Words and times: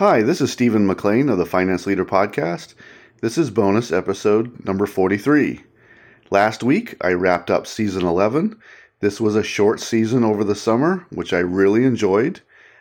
Hi, 0.00 0.22
this 0.22 0.40
is 0.40 0.50
Stephen 0.50 0.88
McLain 0.88 1.30
of 1.30 1.36
the 1.36 1.44
Finance 1.44 1.86
Leader 1.86 2.06
Podcast. 2.06 2.72
This 3.20 3.36
is 3.36 3.50
bonus 3.50 3.92
episode 3.92 4.64
number 4.64 4.86
43. 4.86 5.60
Last 6.30 6.62
week, 6.62 6.96
I 7.02 7.12
wrapped 7.12 7.50
up 7.50 7.66
season 7.66 8.06
11. 8.06 8.58
This 9.00 9.20
was 9.20 9.36
a 9.36 9.42
short 9.42 9.78
season 9.78 10.24
over 10.24 10.42
the 10.42 10.54
summer, 10.54 11.04
which 11.10 11.34
I 11.34 11.40
really 11.40 11.84
enjoyed. 11.84 12.40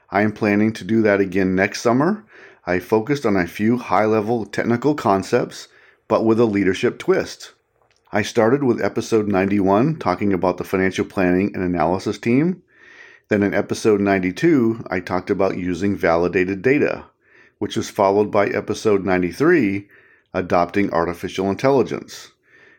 I 0.10 0.22
am 0.22 0.32
planning 0.32 0.72
to 0.72 0.86
do 0.86 1.02
that 1.02 1.20
again 1.20 1.56
next 1.56 1.82
summer. 1.82 2.24
I 2.66 2.80
focused 2.80 3.26
on 3.26 3.36
a 3.36 3.46
few 3.48 3.76
high 3.76 4.06
level 4.06 4.46
technical 4.46 4.96
concepts, 4.96 5.68
but 6.08 6.24
with 6.24 6.40
a 6.40 6.46
leadership 6.46 7.00
twist. 7.00 7.52
I 8.14 8.22
started 8.22 8.64
with 8.64 8.82
episode 8.82 9.28
91, 9.28 9.98
talking 9.98 10.32
about 10.32 10.56
the 10.56 10.64
financial 10.64 11.04
planning 11.04 11.52
and 11.54 11.66
analysis 11.66 12.18
team. 12.18 12.64
Then 13.30 13.44
in 13.44 13.54
episode 13.54 14.02
92, 14.02 14.86
I 14.90 15.00
talked 15.00 15.30
about 15.30 15.56
using 15.56 15.96
validated 15.96 16.64
data, 16.64 17.06
which 17.60 17.78
was 17.78 17.88
followed 17.88 18.32
by 18.32 18.48
episode 18.48 19.06
93, 19.06 19.88
adopting 20.34 20.92
artificial 20.92 21.48
intelligence. 21.48 22.32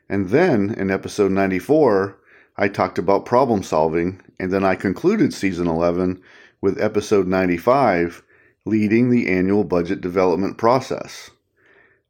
And 0.09 0.31
then 0.31 0.75
in 0.75 0.91
episode 0.91 1.31
94, 1.31 2.19
I 2.57 2.67
talked 2.67 2.99
about 2.99 3.25
problem 3.25 3.63
solving, 3.63 4.21
and 4.41 4.53
then 4.53 4.65
I 4.65 4.75
concluded 4.75 5.33
season 5.33 5.69
11 5.69 6.21
with 6.61 6.83
episode 6.83 7.29
95, 7.29 8.25
leading 8.65 9.11
the 9.11 9.29
annual 9.29 9.63
budget 9.63 10.01
development 10.01 10.59
process. 10.59 11.31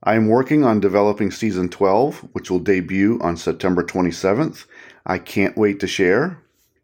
I 0.02 0.14
am 0.14 0.28
working 0.28 0.64
on 0.64 0.80
developing 0.80 1.30
season 1.30 1.68
12, 1.68 2.30
which 2.32 2.50
will 2.50 2.58
debut 2.58 3.18
on 3.20 3.36
September 3.36 3.82
27th. 3.82 4.64
I 5.04 5.18
can't 5.18 5.58
wait 5.58 5.78
to 5.80 5.86
share. 5.86 6.42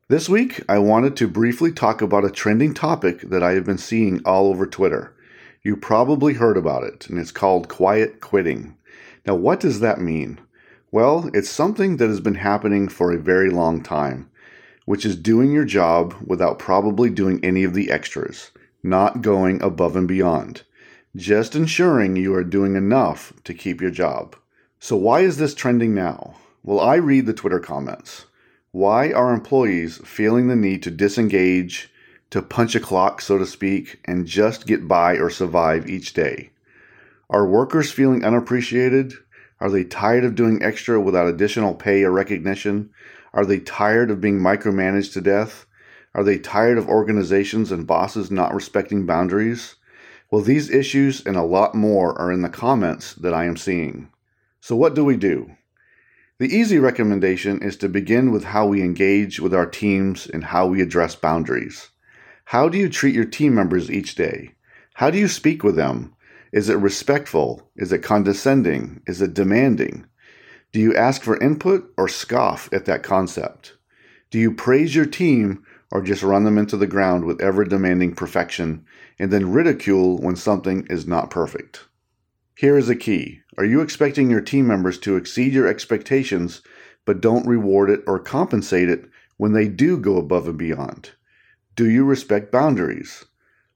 This 0.09 0.29
week, 0.29 0.63
I 0.69 0.79
wanted 0.79 1.17
to 1.17 1.27
briefly 1.27 1.73
talk 1.73 2.01
about 2.01 2.25
a 2.25 2.31
trending 2.31 2.75
topic 2.75 3.23
that 3.23 3.43
I 3.43 3.55
have 3.55 3.65
been 3.65 3.77
seeing 3.77 4.23
all 4.25 4.47
over 4.47 4.65
Twitter. 4.65 5.17
You 5.65 5.77
probably 5.77 6.35
heard 6.35 6.57
about 6.57 6.85
it, 6.85 7.09
and 7.09 7.19
it's 7.19 7.33
called 7.33 7.69
quiet 7.69 8.21
quitting. 8.21 8.77
Now, 9.27 9.35
what 9.35 9.59
does 9.59 9.81
that 9.81 10.01
mean? 10.01 10.39
Well, 10.93 11.29
it's 11.35 11.51
something 11.51 11.97
that 11.97 12.09
has 12.09 12.21
been 12.21 12.37
happening 12.37 12.89
for 12.89 13.11
a 13.11 13.19
very 13.19 13.51
long 13.51 13.83
time, 13.83 14.31
which 14.85 15.05
is 15.05 15.17
doing 15.17 15.51
your 15.51 15.65
job 15.65 16.15
without 16.25 16.61
probably 16.61 17.11
doing 17.11 17.45
any 17.45 17.65
of 17.65 17.75
the 17.75 17.91
extras, 17.91 18.53
not 18.85 19.23
going 19.23 19.61
above 19.61 19.97
and 19.97 20.07
beyond, 20.07 20.63
just 21.17 21.57
ensuring 21.57 22.15
you 22.15 22.33
are 22.33 22.45
doing 22.45 22.77
enough 22.77 23.33
to 23.43 23.53
keep 23.53 23.81
your 23.81 23.91
job. 23.91 24.37
So, 24.79 24.95
why 24.95 25.23
is 25.23 25.39
this 25.39 25.53
trending 25.53 25.97
now? 25.97 26.37
Well, 26.63 26.79
I 26.79 26.95
read 26.95 27.27
the 27.27 27.35
Twitter 27.35 27.59
comments. 27.59 28.27
Why 28.77 29.11
are 29.11 29.33
employees 29.33 30.03
feeling 30.05 30.49
the 30.49 30.55
need 30.55 30.83
to 30.83 30.91
disengage, 30.91 31.91
to 32.29 32.43
punch 32.43 32.75
a 32.75 32.79
clock, 32.79 33.23
so 33.23 33.39
to 33.39 33.47
speak, 33.47 34.01
and 34.05 34.27
just 34.27 34.67
get 34.67 34.87
by 34.87 35.15
or 35.15 35.31
survive 35.31 35.89
each 35.89 36.13
day? 36.13 36.51
Are 37.31 37.47
workers 37.47 37.91
feeling 37.91 38.23
unappreciated? 38.23 39.15
Are 39.61 39.71
they 39.71 39.83
tired 39.83 40.25
of 40.25 40.35
doing 40.35 40.63
extra 40.63 41.01
without 41.01 41.27
additional 41.27 41.73
pay 41.73 42.05
or 42.05 42.11
recognition? 42.11 42.91
Are 43.33 43.47
they 43.47 43.61
tired 43.61 44.11
of 44.11 44.21
being 44.21 44.41
micromanaged 44.41 45.15
to 45.15 45.23
death? 45.23 45.65
Are 46.15 46.23
they 46.23 46.37
tired 46.37 46.77
of 46.77 46.87
organizations 46.87 47.73
and 47.73 47.87
bosses 47.87 48.31
not 48.31 48.55
respecting 48.55 49.07
boundaries? 49.07 49.77
Well, 50.31 50.43
these 50.43 50.69
issues 50.69 51.25
and 51.25 51.39
a 51.39 51.43
lot 51.43 51.75
more 51.75 52.13
are 52.21 52.31
in 52.31 52.43
the 52.43 52.51
comments 52.51 53.15
that 53.15 53.33
I 53.33 53.47
am 53.47 53.57
seeing. 53.57 54.11
So, 54.61 54.77
what 54.77 54.95
do 54.95 55.03
we 55.03 55.17
do? 55.17 55.53
The 56.39 56.55
easy 56.55 56.79
recommendation 56.79 57.63
is 57.63 57.79
to 57.79 57.89
begin 57.89 58.31
with 58.31 58.45
how 58.45 58.67
we 58.67 58.83
engage 58.83 59.41
with 59.41 59.55
our 59.55 59.65
teams 59.65 60.27
and 60.27 60.45
how 60.45 60.67
we 60.67 60.83
address 60.83 61.15
boundaries. 61.15 61.89
How 62.45 62.69
do 62.69 62.77
you 62.77 62.91
treat 62.91 63.15
your 63.15 63.25
team 63.25 63.55
members 63.55 63.91
each 63.91 64.17
day? 64.17 64.53
How 64.93 65.11
do 65.11 65.17
you 65.17 65.29
speak 65.29 65.65
with 65.65 65.77
them? 65.77 66.15
Is 66.53 66.69
it 66.69 66.77
respectful? 66.77 67.71
Is 67.75 67.91
it 67.91 68.03
condescending? 68.03 69.01
Is 69.07 69.23
it 69.23 69.33
demanding? 69.33 70.05
Do 70.73 70.81
you 70.81 70.95
ask 70.95 71.23
for 71.23 71.43
input 71.43 71.91
or 71.97 72.07
scoff 72.07 72.69
at 72.71 72.85
that 72.85 73.03
concept? 73.03 73.75
Do 74.31 74.39
you 74.39 74.53
praise 74.53 74.95
your 74.95 75.07
team 75.07 75.65
or 75.91 76.03
just 76.03 76.23
run 76.23 76.45
them 76.45 76.59
into 76.59 76.77
the 76.77 76.87
ground 76.87 77.25
with 77.25 77.41
ever 77.41 77.65
demanding 77.65 78.15
perfection 78.15 78.85
and 79.19 79.31
then 79.33 79.53
ridicule 79.53 80.19
when 80.19 80.37
something 80.37 80.87
is 80.91 81.07
not 81.07 81.31
perfect? 81.31 81.87
Here 82.59 82.77
is 82.77 82.91
a 82.91 82.95
key 82.95 83.41
Are 83.59 83.65
you 83.65 83.81
expecting 83.81 84.31
your 84.31 84.43
team 84.43 84.67
members 84.67 84.99
to 84.99 85.17
exceed 85.17 85.55
your 85.55 85.67
expectations 85.67 86.61
but 87.07 87.23
don't 87.23 87.47
reward 87.47 87.89
it 87.89 88.03
or 88.07 88.19
compensate 88.19 88.91
it 88.91 89.09
when 89.39 89.53
they 89.53 89.67
do 89.67 89.97
go 89.97 90.19
above 90.19 90.47
and 90.47 90.59
beyond? 90.59 91.13
Do 91.75 91.89
you 91.89 92.05
respect 92.05 92.53
boundaries? 92.53 93.25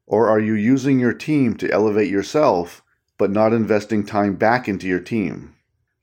Or 0.06 0.28
are 0.28 0.38
you 0.38 0.52
using 0.52 1.00
your 1.00 1.14
team 1.14 1.54
to 1.56 1.70
elevate 1.70 2.10
yourself 2.10 2.82
but 3.16 3.30
not 3.30 3.54
investing 3.54 4.04
time 4.04 4.34
back 4.34 4.68
into 4.68 4.86
your 4.86 5.00
team? 5.00 5.54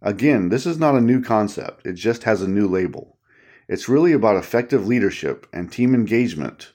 Again, 0.01 0.49
this 0.49 0.65
is 0.65 0.79
not 0.79 0.95
a 0.95 1.01
new 1.01 1.21
concept, 1.21 1.85
it 1.85 1.94
just 1.94 2.23
has 2.23 2.41
a 2.41 2.47
new 2.47 2.67
label. 2.67 3.19
It's 3.67 3.89
really 3.89 4.13
about 4.13 4.38
effective 4.38 4.88
leadership 4.88 5.45
and 5.53 5.71
team 5.71 5.94
engagement. 5.94 6.73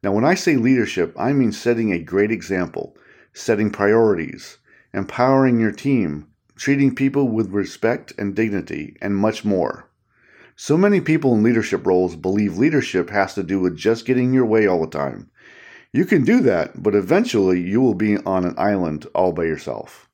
Now, 0.00 0.12
when 0.12 0.24
I 0.24 0.34
say 0.34 0.56
leadership, 0.56 1.12
I 1.18 1.32
mean 1.32 1.50
setting 1.50 1.92
a 1.92 1.98
great 1.98 2.30
example, 2.30 2.96
setting 3.32 3.70
priorities, 3.70 4.58
empowering 4.92 5.58
your 5.58 5.72
team, 5.72 6.28
treating 6.56 6.94
people 6.94 7.28
with 7.28 7.50
respect 7.50 8.12
and 8.18 8.34
dignity, 8.34 8.96
and 9.00 9.16
much 9.16 9.44
more. 9.44 9.88
So 10.56 10.78
many 10.78 11.02
people 11.02 11.34
in 11.34 11.42
leadership 11.42 11.86
roles 11.86 12.16
believe 12.16 12.56
leadership 12.56 13.10
has 13.10 13.34
to 13.34 13.42
do 13.42 13.60
with 13.60 13.76
just 13.76 14.06
getting 14.06 14.32
your 14.32 14.46
way 14.46 14.66
all 14.66 14.80
the 14.80 14.86
time. 14.86 15.30
You 15.92 16.06
can 16.06 16.24
do 16.24 16.40
that, 16.40 16.82
but 16.82 16.94
eventually 16.94 17.60
you 17.60 17.80
will 17.80 17.94
be 17.94 18.16
on 18.18 18.44
an 18.44 18.54
island 18.56 19.06
all 19.14 19.32
by 19.32 19.44
yourself. 19.44 20.08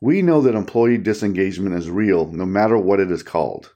We 0.00 0.22
know 0.22 0.40
that 0.42 0.54
employee 0.54 0.98
disengagement 0.98 1.74
is 1.74 1.90
real 1.90 2.26
no 2.26 2.46
matter 2.46 2.78
what 2.78 3.00
it 3.00 3.10
is 3.10 3.22
called. 3.22 3.74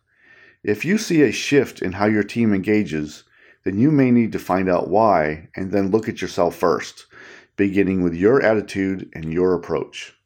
If 0.63 0.85
you 0.85 0.99
see 0.99 1.23
a 1.23 1.33
shift 1.33 1.83
in 1.83 1.93
how 1.93 2.07
your 2.07 2.23
team 2.23 2.53
engages, 2.53 3.25
then 3.65 3.79
you 3.79 3.91
may 3.91 4.11
need 4.11 4.33
to 4.33 4.39
find 4.39 4.69
out 4.69 4.89
why 4.89 5.49
and 5.57 5.73
then 5.73 5.91
look 5.91 6.09
at 6.09 6.21
yourself 6.23 6.55
first, 6.55 7.07
beginning 7.57 8.03
with 8.03 8.15
your 8.15 8.43
attitude 8.43 9.09
and 9.15 9.33
your 9.33 9.55
approach. 9.55 10.18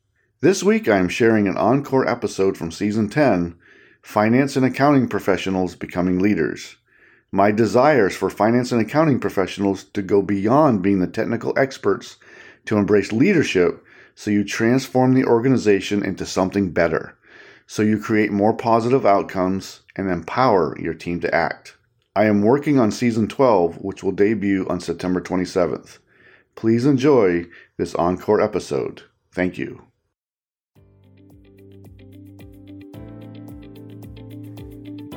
This 0.42 0.64
week, 0.64 0.88
I 0.88 0.98
am 0.98 1.08
sharing 1.08 1.46
an 1.46 1.56
encore 1.56 2.04
episode 2.08 2.56
from 2.56 2.72
Season 2.72 3.08
10 3.08 3.54
Finance 4.02 4.56
and 4.56 4.66
Accounting 4.66 5.06
Professionals 5.06 5.76
Becoming 5.76 6.18
Leaders. 6.18 6.78
My 7.30 7.52
desires 7.52 8.16
for 8.16 8.28
finance 8.28 8.72
and 8.72 8.80
accounting 8.80 9.20
professionals 9.20 9.84
to 9.84 10.02
go 10.02 10.20
beyond 10.20 10.82
being 10.82 10.98
the 10.98 11.06
technical 11.06 11.56
experts 11.56 12.16
to 12.64 12.76
embrace 12.76 13.12
leadership 13.12 13.84
so 14.16 14.32
you 14.32 14.42
transform 14.42 15.14
the 15.14 15.24
organization 15.24 16.04
into 16.04 16.26
something 16.26 16.72
better, 16.72 17.16
so 17.68 17.82
you 17.82 17.96
create 17.96 18.32
more 18.32 18.52
positive 18.52 19.06
outcomes 19.06 19.82
and 19.94 20.10
empower 20.10 20.76
your 20.76 20.94
team 20.94 21.20
to 21.20 21.32
act. 21.32 21.76
I 22.16 22.24
am 22.24 22.42
working 22.42 22.80
on 22.80 22.90
Season 22.90 23.28
12, 23.28 23.76
which 23.76 24.02
will 24.02 24.10
debut 24.10 24.66
on 24.68 24.80
September 24.80 25.20
27th. 25.20 25.98
Please 26.56 26.84
enjoy 26.84 27.46
this 27.76 27.94
encore 27.94 28.40
episode. 28.40 29.02
Thank 29.30 29.56
you. 29.56 29.82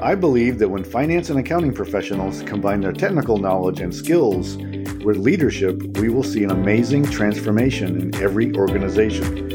I 0.01 0.13
believe 0.13 0.59
that 0.59 0.67
when 0.67 0.83
finance 0.83 1.29
and 1.29 1.39
accounting 1.39 1.73
professionals 1.73 2.41
combine 2.43 2.81
their 2.81 2.91
technical 2.91 3.37
knowledge 3.37 3.79
and 3.79 3.95
skills 3.95 4.57
with 5.05 5.15
leadership, 5.15 5.81
we 5.97 6.09
will 6.09 6.21
see 6.21 6.43
an 6.43 6.51
amazing 6.51 7.05
transformation 7.05 8.01
in 8.01 8.15
every 8.21 8.53
organization. 8.55 9.53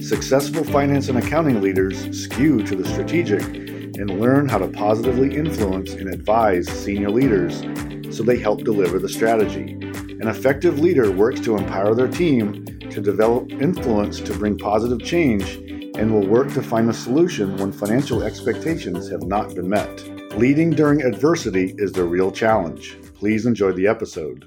Successful 0.00 0.62
finance 0.62 1.08
and 1.08 1.18
accounting 1.18 1.60
leaders 1.60 1.98
skew 2.16 2.62
to 2.62 2.76
the 2.76 2.88
strategic 2.88 3.42
and 3.42 4.20
learn 4.20 4.48
how 4.48 4.58
to 4.58 4.68
positively 4.68 5.34
influence 5.34 5.94
and 5.94 6.08
advise 6.08 6.68
senior 6.68 7.10
leaders 7.10 7.62
so 8.16 8.22
they 8.22 8.38
help 8.38 8.62
deliver 8.62 9.00
the 9.00 9.08
strategy. 9.08 9.72
An 10.20 10.28
effective 10.28 10.78
leader 10.78 11.10
works 11.10 11.40
to 11.40 11.56
empower 11.56 11.96
their 11.96 12.08
team 12.08 12.64
to 12.90 13.00
develop 13.00 13.50
influence 13.50 14.20
to 14.20 14.32
bring 14.34 14.56
positive 14.56 15.02
change 15.02 15.58
and 15.98 16.12
will 16.12 16.26
work 16.26 16.52
to 16.52 16.62
find 16.62 16.88
a 16.88 16.94
solution 16.94 17.56
when 17.56 17.72
financial 17.72 18.22
expectations 18.22 19.10
have 19.10 19.24
not 19.24 19.52
been 19.56 19.68
met. 19.68 20.04
Leading 20.38 20.70
during 20.70 21.02
adversity 21.02 21.74
is 21.76 21.90
the 21.90 22.04
real 22.04 22.30
challenge. 22.30 22.96
Please 23.14 23.46
enjoy 23.46 23.72
the 23.72 23.88
episode. 23.88 24.46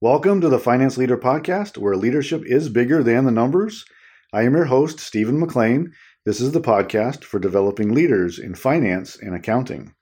Welcome 0.00 0.40
to 0.40 0.48
the 0.48 0.60
Finance 0.60 0.96
Leader 0.96 1.18
Podcast, 1.18 1.76
where 1.76 1.96
leadership 1.96 2.44
is 2.46 2.68
bigger 2.68 3.02
than 3.02 3.24
the 3.24 3.32
numbers. 3.32 3.84
I 4.32 4.42
am 4.42 4.54
your 4.54 4.66
host, 4.66 5.00
Stephen 5.00 5.40
McLain. 5.40 5.86
This 6.24 6.40
is 6.40 6.52
the 6.52 6.60
podcast 6.60 7.24
for 7.24 7.40
developing 7.40 7.92
leaders 7.92 8.38
in 8.38 8.54
finance 8.54 9.16
and 9.20 9.34
accounting. 9.34 9.92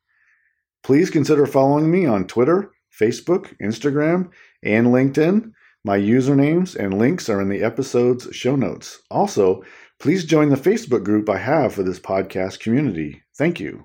Please 0.83 1.09
consider 1.09 1.47
following 1.47 1.91
me 1.91 2.05
on 2.05 2.27
Twitter, 2.27 2.73
Facebook, 2.99 3.57
Instagram, 3.59 4.29
and 4.63 4.89
LinkedIn. 4.89 5.53
My 5.83 5.99
usernames 5.99 6.77
and 6.77 6.99
links 6.99 7.31
are 7.31 7.41
in 7.41 7.49
the 7.49 7.63
episode's 7.63 8.29
show 8.37 8.55
notes. 8.55 9.01
Also, 9.11 9.63
Please 10.01 10.25
join 10.25 10.49
the 10.49 10.57
Facebook 10.57 11.05
group 11.05 11.29
I 11.29 11.37
have 11.37 11.75
for 11.75 11.83
this 11.83 12.01
podcast 12.01 12.61
community. 12.61 13.21
Thank 13.37 13.61
you. 13.61 13.85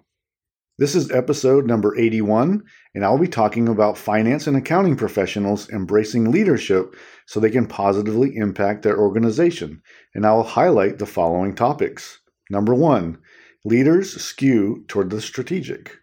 This 0.78 0.96
is 0.96 1.12
episode 1.12 1.68
number 1.68 1.94
81, 2.00 2.64
and 2.94 3.04
I'll 3.04 3.18
be 3.18 3.28
talking 3.28 3.68
about 3.68 3.98
finance 3.98 4.48
and 4.48 4.56
accounting 4.56 4.96
professionals 4.96 5.70
embracing 5.70 6.32
leadership 6.32 6.96
so 7.26 7.42
they 7.42 7.50
can 7.50 7.68
positively 7.68 8.34
impact 8.38 8.84
their 8.84 8.98
organization. 8.98 9.82
And 10.14 10.26
I'll 10.26 10.44
highlight 10.44 11.00
the 11.00 11.06
following 11.06 11.54
topics. 11.54 12.20
Number 12.50 12.74
one, 12.74 13.18
leaders 13.66 14.16
skew 14.22 14.86
toward 14.88 15.10
the 15.10 15.20
strategic. 15.20 15.98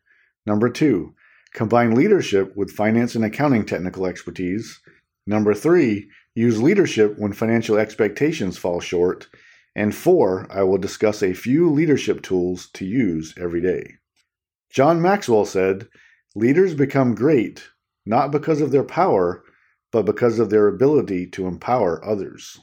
Number 0.44 0.68
two, 0.68 1.14
combine 1.54 1.94
leadership 1.94 2.54
with 2.54 2.70
finance 2.70 3.14
and 3.14 3.24
accounting 3.24 3.64
technical 3.64 4.04
expertise. 4.04 4.78
Number 5.26 5.54
three, 5.54 6.10
use 6.34 6.60
leadership 6.60 7.14
when 7.16 7.32
financial 7.32 7.78
expectations 7.78 8.58
fall 8.58 8.78
short. 8.78 9.28
And 9.74 9.94
four, 9.94 10.46
I 10.50 10.62
will 10.64 10.78
discuss 10.78 11.22
a 11.22 11.32
few 11.32 11.70
leadership 11.70 12.22
tools 12.22 12.68
to 12.74 12.84
use 12.84 13.34
every 13.38 13.60
day. 13.60 13.94
John 14.70 15.00
Maxwell 15.00 15.44
said, 15.44 15.88
Leaders 16.34 16.74
become 16.74 17.14
great 17.14 17.62
not 18.04 18.32
because 18.32 18.60
of 18.60 18.70
their 18.70 18.84
power, 18.84 19.44
but 19.92 20.04
because 20.04 20.38
of 20.38 20.50
their 20.50 20.66
ability 20.66 21.26
to 21.28 21.46
empower 21.46 22.04
others. 22.04 22.58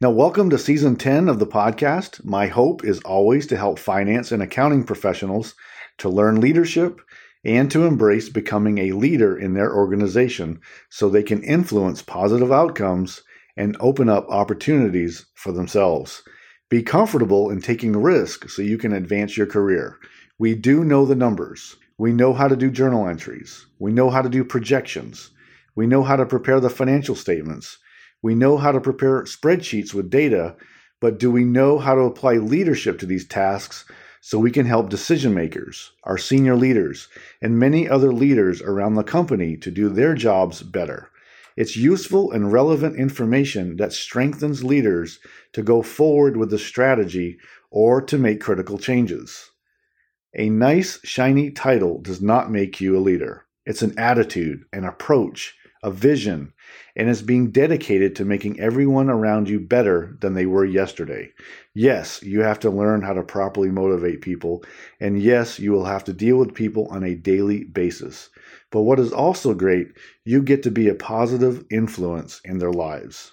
Now, 0.00 0.10
welcome 0.10 0.50
to 0.50 0.58
season 0.58 0.96
10 0.96 1.28
of 1.28 1.38
the 1.38 1.46
podcast. 1.46 2.24
My 2.24 2.46
hope 2.46 2.84
is 2.84 3.00
always 3.00 3.46
to 3.48 3.56
help 3.56 3.78
finance 3.78 4.32
and 4.32 4.42
accounting 4.42 4.84
professionals 4.84 5.54
to 5.98 6.08
learn 6.08 6.40
leadership 6.40 7.00
and 7.44 7.70
to 7.70 7.86
embrace 7.86 8.28
becoming 8.28 8.78
a 8.78 8.92
leader 8.92 9.36
in 9.38 9.54
their 9.54 9.74
organization 9.74 10.60
so 10.90 11.08
they 11.08 11.22
can 11.22 11.42
influence 11.42 12.02
positive 12.02 12.52
outcomes 12.52 13.22
and 13.56 13.76
open 13.80 14.08
up 14.08 14.26
opportunities 14.28 15.26
for 15.34 15.52
themselves. 15.52 16.22
Be 16.68 16.82
comfortable 16.82 17.50
in 17.50 17.60
taking 17.60 17.96
risk 17.96 18.48
so 18.48 18.62
you 18.62 18.78
can 18.78 18.92
advance 18.92 19.36
your 19.36 19.46
career. 19.46 19.98
We 20.38 20.54
do 20.54 20.84
know 20.84 21.04
the 21.04 21.16
numbers. 21.16 21.76
We 21.98 22.12
know 22.12 22.32
how 22.32 22.48
to 22.48 22.56
do 22.56 22.70
journal 22.70 23.08
entries. 23.08 23.66
We 23.78 23.92
know 23.92 24.08
how 24.08 24.22
to 24.22 24.28
do 24.28 24.44
projections. 24.44 25.30
We 25.74 25.86
know 25.86 26.02
how 26.02 26.16
to 26.16 26.26
prepare 26.26 26.60
the 26.60 26.70
financial 26.70 27.14
statements. 27.14 27.78
We 28.22 28.34
know 28.34 28.56
how 28.56 28.72
to 28.72 28.80
prepare 28.80 29.24
spreadsheets 29.24 29.92
with 29.92 30.10
data, 30.10 30.56
but 31.00 31.18
do 31.18 31.30
we 31.30 31.44
know 31.44 31.78
how 31.78 31.94
to 31.94 32.02
apply 32.02 32.34
leadership 32.34 32.98
to 33.00 33.06
these 33.06 33.26
tasks 33.26 33.84
so 34.20 34.38
we 34.38 34.50
can 34.50 34.66
help 34.66 34.90
decision 34.90 35.34
makers, 35.34 35.92
our 36.04 36.18
senior 36.18 36.54
leaders, 36.54 37.08
and 37.40 37.58
many 37.58 37.88
other 37.88 38.12
leaders 38.12 38.60
around 38.62 38.94
the 38.94 39.02
company 39.02 39.56
to 39.56 39.70
do 39.70 39.88
their 39.88 40.14
jobs 40.14 40.62
better? 40.62 41.10
It's 41.56 41.76
useful 41.76 42.32
and 42.32 42.52
relevant 42.52 42.96
information 42.96 43.76
that 43.76 43.92
strengthens 43.92 44.64
leaders 44.64 45.18
to 45.52 45.62
go 45.62 45.82
forward 45.82 46.36
with 46.36 46.50
the 46.50 46.58
strategy 46.58 47.38
or 47.70 48.00
to 48.02 48.18
make 48.18 48.40
critical 48.40 48.78
changes. 48.78 49.50
A 50.34 50.48
nice, 50.48 51.00
shiny 51.04 51.50
title 51.50 52.00
does 52.00 52.22
not 52.22 52.52
make 52.52 52.80
you 52.80 52.96
a 52.96 53.00
leader. 53.00 53.46
It's 53.66 53.82
an 53.82 53.98
attitude, 53.98 54.64
an 54.72 54.84
approach, 54.84 55.56
a 55.82 55.90
vision, 55.90 56.52
and 56.94 57.08
it's 57.08 57.22
being 57.22 57.50
dedicated 57.50 58.14
to 58.14 58.24
making 58.24 58.60
everyone 58.60 59.08
around 59.08 59.48
you 59.48 59.58
better 59.58 60.16
than 60.20 60.34
they 60.34 60.46
were 60.46 60.64
yesterday. 60.64 61.32
Yes, 61.74 62.22
you 62.22 62.42
have 62.42 62.60
to 62.60 62.70
learn 62.70 63.02
how 63.02 63.14
to 63.14 63.22
properly 63.22 63.70
motivate 63.70 64.20
people, 64.20 64.62
and 65.00 65.20
yes, 65.20 65.58
you 65.58 65.72
will 65.72 65.86
have 65.86 66.04
to 66.04 66.12
deal 66.12 66.36
with 66.36 66.54
people 66.54 66.86
on 66.88 67.02
a 67.02 67.14
daily 67.14 67.64
basis. 67.64 68.28
But 68.70 68.82
what 68.82 69.00
is 69.00 69.12
also 69.12 69.54
great, 69.54 69.88
you 70.24 70.42
get 70.42 70.62
to 70.62 70.70
be 70.70 70.88
a 70.88 70.94
positive 70.94 71.64
influence 71.70 72.40
in 72.44 72.58
their 72.58 72.72
lives. 72.72 73.32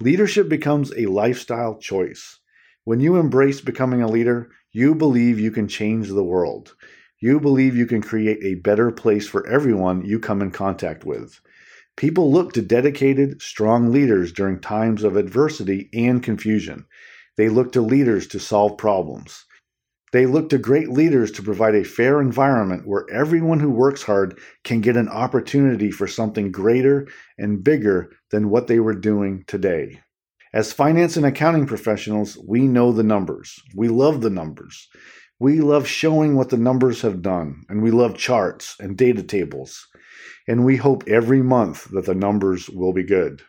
Leadership 0.00 0.48
becomes 0.48 0.92
a 0.96 1.06
lifestyle 1.06 1.76
choice. 1.78 2.38
When 2.84 3.00
you 3.00 3.16
embrace 3.16 3.60
becoming 3.60 4.02
a 4.02 4.08
leader, 4.08 4.50
you 4.72 4.94
believe 4.94 5.38
you 5.38 5.50
can 5.50 5.68
change 5.68 6.08
the 6.08 6.24
world. 6.24 6.74
You 7.20 7.40
believe 7.40 7.76
you 7.76 7.86
can 7.86 8.02
create 8.02 8.42
a 8.42 8.60
better 8.60 8.90
place 8.90 9.26
for 9.26 9.46
everyone 9.46 10.04
you 10.04 10.18
come 10.18 10.42
in 10.42 10.50
contact 10.50 11.04
with. 11.04 11.40
People 11.96 12.30
look 12.30 12.52
to 12.52 12.62
dedicated, 12.62 13.40
strong 13.40 13.92
leaders 13.92 14.32
during 14.32 14.60
times 14.60 15.04
of 15.04 15.16
adversity 15.16 15.88
and 15.94 16.22
confusion. 16.22 16.86
They 17.36 17.48
look 17.48 17.72
to 17.72 17.80
leaders 17.80 18.26
to 18.28 18.40
solve 18.40 18.76
problems. 18.76 19.44
They 20.14 20.26
look 20.26 20.48
to 20.50 20.58
great 20.58 20.90
leaders 20.90 21.32
to 21.32 21.42
provide 21.42 21.74
a 21.74 21.82
fair 21.82 22.20
environment 22.20 22.86
where 22.86 23.04
everyone 23.10 23.58
who 23.58 23.68
works 23.68 24.04
hard 24.04 24.38
can 24.62 24.80
get 24.80 24.96
an 24.96 25.08
opportunity 25.08 25.90
for 25.90 26.06
something 26.06 26.52
greater 26.52 27.08
and 27.36 27.64
bigger 27.64 28.12
than 28.30 28.48
what 28.48 28.68
they 28.68 28.78
were 28.78 28.94
doing 28.94 29.42
today. 29.48 30.02
As 30.52 30.72
finance 30.72 31.16
and 31.16 31.26
accounting 31.26 31.66
professionals, 31.66 32.38
we 32.46 32.60
know 32.60 32.92
the 32.92 33.02
numbers. 33.02 33.60
We 33.74 33.88
love 33.88 34.20
the 34.20 34.30
numbers. 34.30 34.86
We 35.40 35.58
love 35.60 35.88
showing 35.88 36.36
what 36.36 36.50
the 36.50 36.58
numbers 36.58 37.02
have 37.02 37.20
done, 37.20 37.64
and 37.68 37.82
we 37.82 37.90
love 37.90 38.16
charts 38.16 38.76
and 38.78 38.96
data 38.96 39.24
tables. 39.24 39.84
And 40.46 40.64
we 40.64 40.76
hope 40.76 41.02
every 41.08 41.42
month 41.42 41.90
that 41.90 42.06
the 42.06 42.14
numbers 42.14 42.70
will 42.70 42.92
be 42.92 43.02
good, 43.02 43.42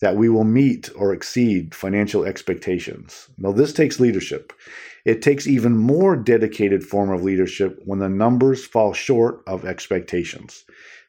that 0.00 0.14
we 0.14 0.28
will 0.28 0.44
meet 0.44 0.88
or 0.94 1.12
exceed 1.12 1.74
financial 1.74 2.24
expectations. 2.24 3.28
Now, 3.38 3.50
this 3.50 3.72
takes 3.72 3.98
leadership. 3.98 4.52
It 5.06 5.22
takes 5.22 5.46
even 5.46 5.76
more 5.76 6.16
dedicated 6.16 6.82
form 6.82 7.10
of 7.10 7.22
leadership 7.22 7.80
when 7.84 8.00
the 8.00 8.08
numbers 8.08 8.66
fall 8.66 8.92
short 8.92 9.40
of 9.46 9.64
expectations. 9.64 10.64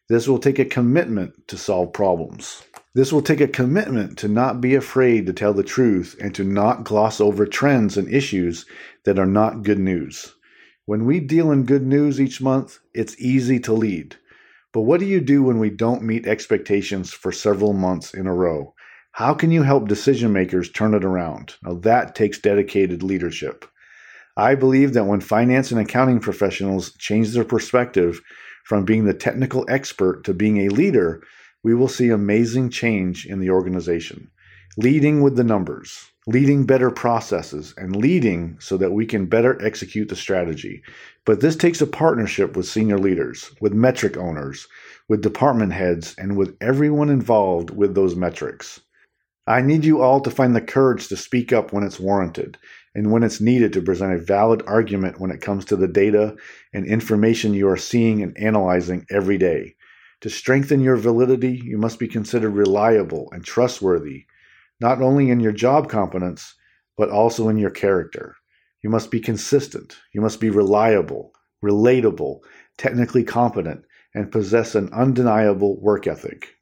This 0.08 0.28
will 0.28 0.38
take 0.38 0.60
a 0.60 0.66
commitment 0.66 1.48
to 1.48 1.58
solve 1.58 1.94
problems. 1.94 2.62
This 2.94 3.12
will 3.12 3.24
take 3.24 3.42
a 3.42 3.48
commitment 3.48 4.16
to 4.20 4.28
not 4.28 4.62
be 4.62 4.76
afraid 4.76 5.26
to 5.26 5.34
tell 5.34 5.52
the 5.52 5.64
truth 5.64 6.16
and 6.22 6.36
to 6.36 6.44
not 6.44 6.84
gloss 6.84 7.20
over 7.20 7.48
trends 7.48 7.98
and 7.98 8.08
issues 8.08 8.68
that 9.06 9.18
are 9.18 9.26
not 9.26 9.64
good 9.64 9.80
news. 9.80 10.36
When 10.86 11.06
we 11.06 11.20
deal 11.20 11.50
in 11.50 11.66
good 11.66 11.88
news 11.88 12.22
each 12.22 12.40
month, 12.40 12.78
it's 12.94 13.20
easy 13.20 13.60
to 13.62 13.74
lead. 13.74 14.16
But 14.74 14.82
what 14.82 15.00
do 15.00 15.08
you 15.08 15.20
do 15.20 15.42
when 15.42 15.58
we 15.58 15.72
don't 15.72 16.04
meet 16.04 16.28
expectations 16.28 17.14
for 17.14 17.32
several 17.32 17.74
months 17.74 18.14
in 18.14 18.28
a 18.28 18.34
row? 18.34 18.76
How 19.14 19.34
can 19.34 19.50
you 19.50 19.64
help 19.64 19.88
decision 19.88 20.32
makers 20.32 20.70
turn 20.70 20.94
it 20.94 21.04
around? 21.04 21.56
Now, 21.64 21.74
that 21.80 22.14
takes 22.14 22.38
dedicated 22.38 23.02
leadership. 23.02 23.66
I 24.40 24.54
believe 24.54 24.94
that 24.94 25.06
when 25.06 25.20
finance 25.20 25.72
and 25.72 25.82
accounting 25.82 26.20
professionals 26.20 26.94
change 27.00 27.34
their 27.34 27.44
perspective 27.44 28.22
from 28.66 28.86
being 28.86 29.06
the 29.06 29.14
technical 29.16 29.66
expert 29.68 30.24
to 30.26 30.34
being 30.34 30.60
a 30.60 30.70
leader, 30.70 31.24
we 31.64 31.74
will 31.74 31.88
see 31.88 32.10
amazing 32.10 32.70
change 32.70 33.26
in 33.26 33.40
the 33.40 33.50
organization. 33.50 34.30
Leading 34.78 35.24
with 35.24 35.38
the 35.38 35.44
numbers, 35.44 36.12
leading 36.28 36.68
better 36.68 36.92
processes, 36.92 37.74
and 37.78 37.96
leading 37.96 38.56
so 38.60 38.78
that 38.78 38.92
we 38.92 39.08
can 39.08 39.26
better 39.26 39.60
execute 39.66 40.08
the 40.08 40.16
strategy. 40.16 40.84
But 41.26 41.40
this 41.40 41.56
takes 41.56 41.82
a 41.82 41.88
partnership 41.88 42.56
with 42.56 42.68
senior 42.68 43.00
leaders, 43.00 43.50
with 43.60 43.74
metric 43.74 44.18
owners, 44.18 44.68
with 45.10 45.24
department 45.24 45.74
heads, 45.74 46.14
and 46.20 46.38
with 46.38 46.56
everyone 46.62 47.10
involved 47.10 47.72
with 47.72 47.96
those 47.96 48.16
metrics. 48.16 48.82
I 49.48 49.62
need 49.62 49.84
you 49.84 50.02
all 50.02 50.20
to 50.22 50.30
find 50.30 50.56
the 50.56 50.62
courage 50.62 51.08
to 51.08 51.18
speak 51.18 51.52
up 51.52 51.74
when 51.74 51.84
it's 51.84 52.00
warranted 52.00 52.60
and 52.98 53.12
when 53.12 53.22
it's 53.22 53.40
needed 53.40 53.72
to 53.72 53.82
present 53.82 54.12
a 54.12 54.18
valid 54.18 54.64
argument 54.66 55.20
when 55.20 55.30
it 55.30 55.40
comes 55.40 55.64
to 55.64 55.76
the 55.76 55.88
data 55.88 56.36
and 56.74 56.84
information 56.84 57.54
you 57.54 57.70
are 57.70 57.78
seeing 57.78 58.24
and 58.24 58.36
analyzing 58.40 59.06
every 59.12 59.38
day. 59.38 59.76
To 60.22 60.32
strengthen 60.32 60.82
your 60.82 60.96
validity, 60.96 61.62
you 61.64 61.78
must 61.78 62.00
be 62.00 62.08
considered 62.08 62.56
reliable 62.56 63.30
and 63.32 63.46
trustworthy, 63.46 64.26
not 64.82 65.00
only 65.00 65.30
in 65.30 65.40
your 65.40 65.52
job 65.52 65.92
competence, 65.92 66.56
but 66.98 67.12
also 67.12 67.50
in 67.50 67.58
your 67.60 67.70
character. 67.70 68.36
You 68.82 68.90
must 68.90 69.12
be 69.12 69.20
consistent. 69.20 69.96
You 70.12 70.22
must 70.22 70.40
be 70.40 70.50
reliable, 70.50 71.34
relatable, 71.64 72.40
technically 72.80 73.24
competent, 73.24 73.86
and 74.16 74.32
possess 74.32 74.74
an 74.74 74.92
undeniable 74.92 75.80
work 75.80 76.08
ethic. 76.08 76.56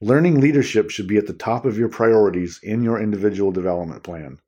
Learning 0.00 0.38
leadership 0.38 0.90
should 0.90 1.08
be 1.08 1.16
at 1.16 1.26
the 1.26 1.32
top 1.32 1.64
of 1.64 1.76
your 1.76 1.88
priorities 1.88 2.60
in 2.62 2.84
your 2.84 3.02
individual 3.02 3.50
development 3.50 4.04
plan. 4.04 4.38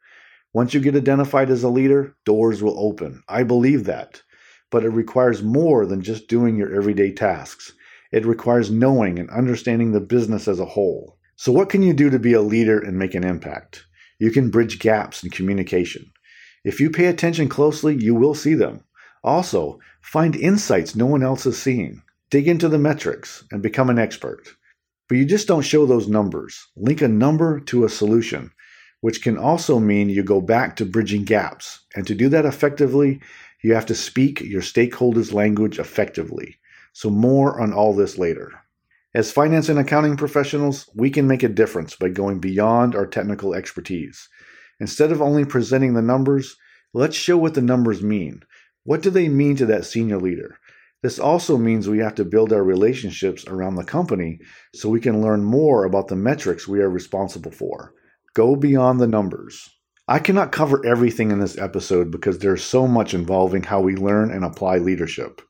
Once 0.56 0.72
you 0.72 0.80
get 0.80 0.96
identified 0.96 1.50
as 1.50 1.62
a 1.62 1.68
leader, 1.68 2.16
doors 2.24 2.62
will 2.62 2.80
open. 2.80 3.22
I 3.28 3.42
believe 3.42 3.84
that. 3.84 4.22
But 4.70 4.86
it 4.86 4.88
requires 4.88 5.42
more 5.42 5.84
than 5.84 6.00
just 6.00 6.28
doing 6.28 6.56
your 6.56 6.74
everyday 6.74 7.12
tasks. 7.12 7.74
It 8.10 8.24
requires 8.24 8.70
knowing 8.70 9.18
and 9.18 9.28
understanding 9.28 9.92
the 9.92 10.00
business 10.00 10.48
as 10.48 10.58
a 10.58 10.64
whole. 10.64 11.18
So, 11.36 11.52
what 11.52 11.68
can 11.68 11.82
you 11.82 11.92
do 11.92 12.08
to 12.08 12.18
be 12.18 12.32
a 12.32 12.40
leader 12.40 12.78
and 12.78 12.98
make 12.98 13.14
an 13.14 13.22
impact? 13.22 13.84
You 14.18 14.30
can 14.30 14.48
bridge 14.48 14.78
gaps 14.78 15.22
in 15.22 15.28
communication. 15.28 16.10
If 16.64 16.80
you 16.80 16.88
pay 16.88 17.04
attention 17.04 17.50
closely, 17.50 17.94
you 17.94 18.14
will 18.14 18.34
see 18.34 18.54
them. 18.54 18.82
Also, 19.22 19.78
find 20.00 20.34
insights 20.34 20.96
no 20.96 21.04
one 21.04 21.22
else 21.22 21.44
is 21.44 21.60
seeing. 21.60 22.00
Dig 22.30 22.48
into 22.48 22.70
the 22.70 22.78
metrics 22.78 23.44
and 23.50 23.62
become 23.62 23.90
an 23.90 23.98
expert. 23.98 24.48
But 25.06 25.18
you 25.18 25.26
just 25.26 25.48
don't 25.48 25.60
show 25.60 25.84
those 25.84 26.08
numbers. 26.08 26.66
Link 26.76 27.02
a 27.02 27.08
number 27.08 27.60
to 27.60 27.84
a 27.84 27.90
solution, 27.90 28.52
which 29.00 29.22
can 29.22 29.36
also 29.36 29.78
mean 29.78 30.08
you 30.08 30.22
go 30.22 30.40
back 30.40 30.76
to 30.76 30.84
bridging 30.84 31.24
gaps. 31.24 31.84
And 31.94 32.06
to 32.06 32.14
do 32.14 32.28
that 32.30 32.46
effectively, 32.46 33.20
you 33.62 33.74
have 33.74 33.86
to 33.86 33.94
speak 33.94 34.40
your 34.40 34.62
stakeholders' 34.62 35.32
language 35.32 35.78
effectively. 35.78 36.58
So, 36.92 37.10
more 37.10 37.60
on 37.60 37.72
all 37.72 37.94
this 37.94 38.18
later. 38.18 38.52
As 39.14 39.32
finance 39.32 39.68
and 39.68 39.78
accounting 39.78 40.16
professionals, 40.16 40.90
we 40.94 41.10
can 41.10 41.26
make 41.26 41.42
a 41.42 41.48
difference 41.48 41.96
by 41.96 42.10
going 42.10 42.38
beyond 42.38 42.94
our 42.94 43.06
technical 43.06 43.54
expertise. 43.54 44.28
Instead 44.78 45.10
of 45.10 45.22
only 45.22 45.44
presenting 45.44 45.94
the 45.94 46.02
numbers, 46.02 46.56
let's 46.92 47.16
show 47.16 47.38
what 47.38 47.54
the 47.54 47.62
numbers 47.62 48.02
mean. 48.02 48.42
What 48.84 49.02
do 49.02 49.10
they 49.10 49.28
mean 49.28 49.56
to 49.56 49.66
that 49.66 49.86
senior 49.86 50.18
leader? 50.18 50.58
This 51.02 51.18
also 51.18 51.56
means 51.56 51.88
we 51.88 51.98
have 51.98 52.14
to 52.16 52.24
build 52.24 52.52
our 52.52 52.62
relationships 52.62 53.46
around 53.46 53.76
the 53.76 53.84
company 53.84 54.40
so 54.74 54.88
we 54.88 55.00
can 55.00 55.22
learn 55.22 55.44
more 55.44 55.84
about 55.84 56.08
the 56.08 56.16
metrics 56.16 56.68
we 56.68 56.80
are 56.80 56.90
responsible 56.90 57.50
for. 57.50 57.94
Go 58.36 58.54
beyond 58.54 59.00
the 59.00 59.06
numbers. 59.06 59.70
I 60.06 60.18
cannot 60.18 60.52
cover 60.52 60.84
everything 60.84 61.30
in 61.30 61.40
this 61.40 61.56
episode 61.56 62.10
because 62.10 62.38
there's 62.38 62.62
so 62.62 62.86
much 62.86 63.14
involving 63.14 63.62
how 63.62 63.80
we 63.80 63.96
learn 63.96 64.30
and 64.30 64.44
apply 64.44 64.76
leadership. 64.76 65.40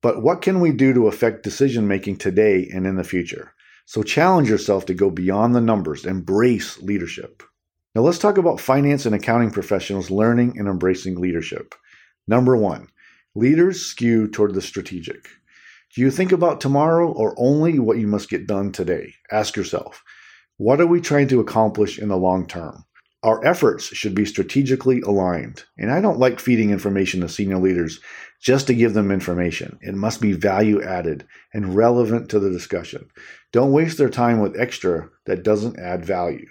But 0.00 0.22
what 0.24 0.42
can 0.42 0.58
we 0.58 0.72
do 0.72 0.92
to 0.92 1.06
affect 1.06 1.44
decision 1.44 1.86
making 1.86 2.16
today 2.16 2.68
and 2.74 2.84
in 2.84 2.96
the 2.96 3.04
future? 3.04 3.54
So 3.86 4.02
challenge 4.02 4.50
yourself 4.50 4.86
to 4.86 4.94
go 4.94 5.08
beyond 5.08 5.54
the 5.54 5.60
numbers, 5.60 6.04
embrace 6.04 6.82
leadership. 6.82 7.44
Now 7.94 8.02
let's 8.02 8.18
talk 8.18 8.38
about 8.38 8.58
finance 8.58 9.06
and 9.06 9.14
accounting 9.14 9.52
professionals 9.52 10.10
learning 10.10 10.58
and 10.58 10.66
embracing 10.66 11.20
leadership. 11.20 11.76
Number 12.26 12.56
one, 12.56 12.88
leaders 13.36 13.82
skew 13.82 14.26
toward 14.26 14.54
the 14.54 14.62
strategic. 14.62 15.28
Do 15.94 16.00
you 16.00 16.10
think 16.10 16.32
about 16.32 16.60
tomorrow 16.60 17.12
or 17.12 17.36
only 17.38 17.78
what 17.78 17.98
you 17.98 18.08
must 18.08 18.28
get 18.28 18.48
done 18.48 18.72
today? 18.72 19.14
Ask 19.30 19.54
yourself, 19.54 20.02
what 20.56 20.80
are 20.80 20.86
we 20.86 21.00
trying 21.00 21.28
to 21.28 21.40
accomplish 21.40 21.98
in 21.98 22.08
the 22.08 22.16
long 22.16 22.46
term? 22.46 22.84
Our 23.22 23.44
efforts 23.44 23.84
should 23.84 24.14
be 24.14 24.24
strategically 24.24 25.00
aligned. 25.00 25.64
And 25.78 25.92
I 25.92 26.00
don't 26.00 26.18
like 26.18 26.40
feeding 26.40 26.70
information 26.70 27.20
to 27.20 27.28
senior 27.28 27.58
leaders 27.58 28.00
just 28.40 28.66
to 28.66 28.74
give 28.74 28.94
them 28.94 29.12
information. 29.12 29.78
It 29.80 29.94
must 29.94 30.20
be 30.20 30.32
value 30.32 30.82
added 30.82 31.26
and 31.54 31.76
relevant 31.76 32.28
to 32.30 32.40
the 32.40 32.50
discussion. 32.50 33.08
Don't 33.52 33.72
waste 33.72 33.98
their 33.98 34.08
time 34.08 34.40
with 34.40 34.58
extra 34.58 35.08
that 35.26 35.44
doesn't 35.44 35.78
add 35.78 36.04
value. 36.04 36.48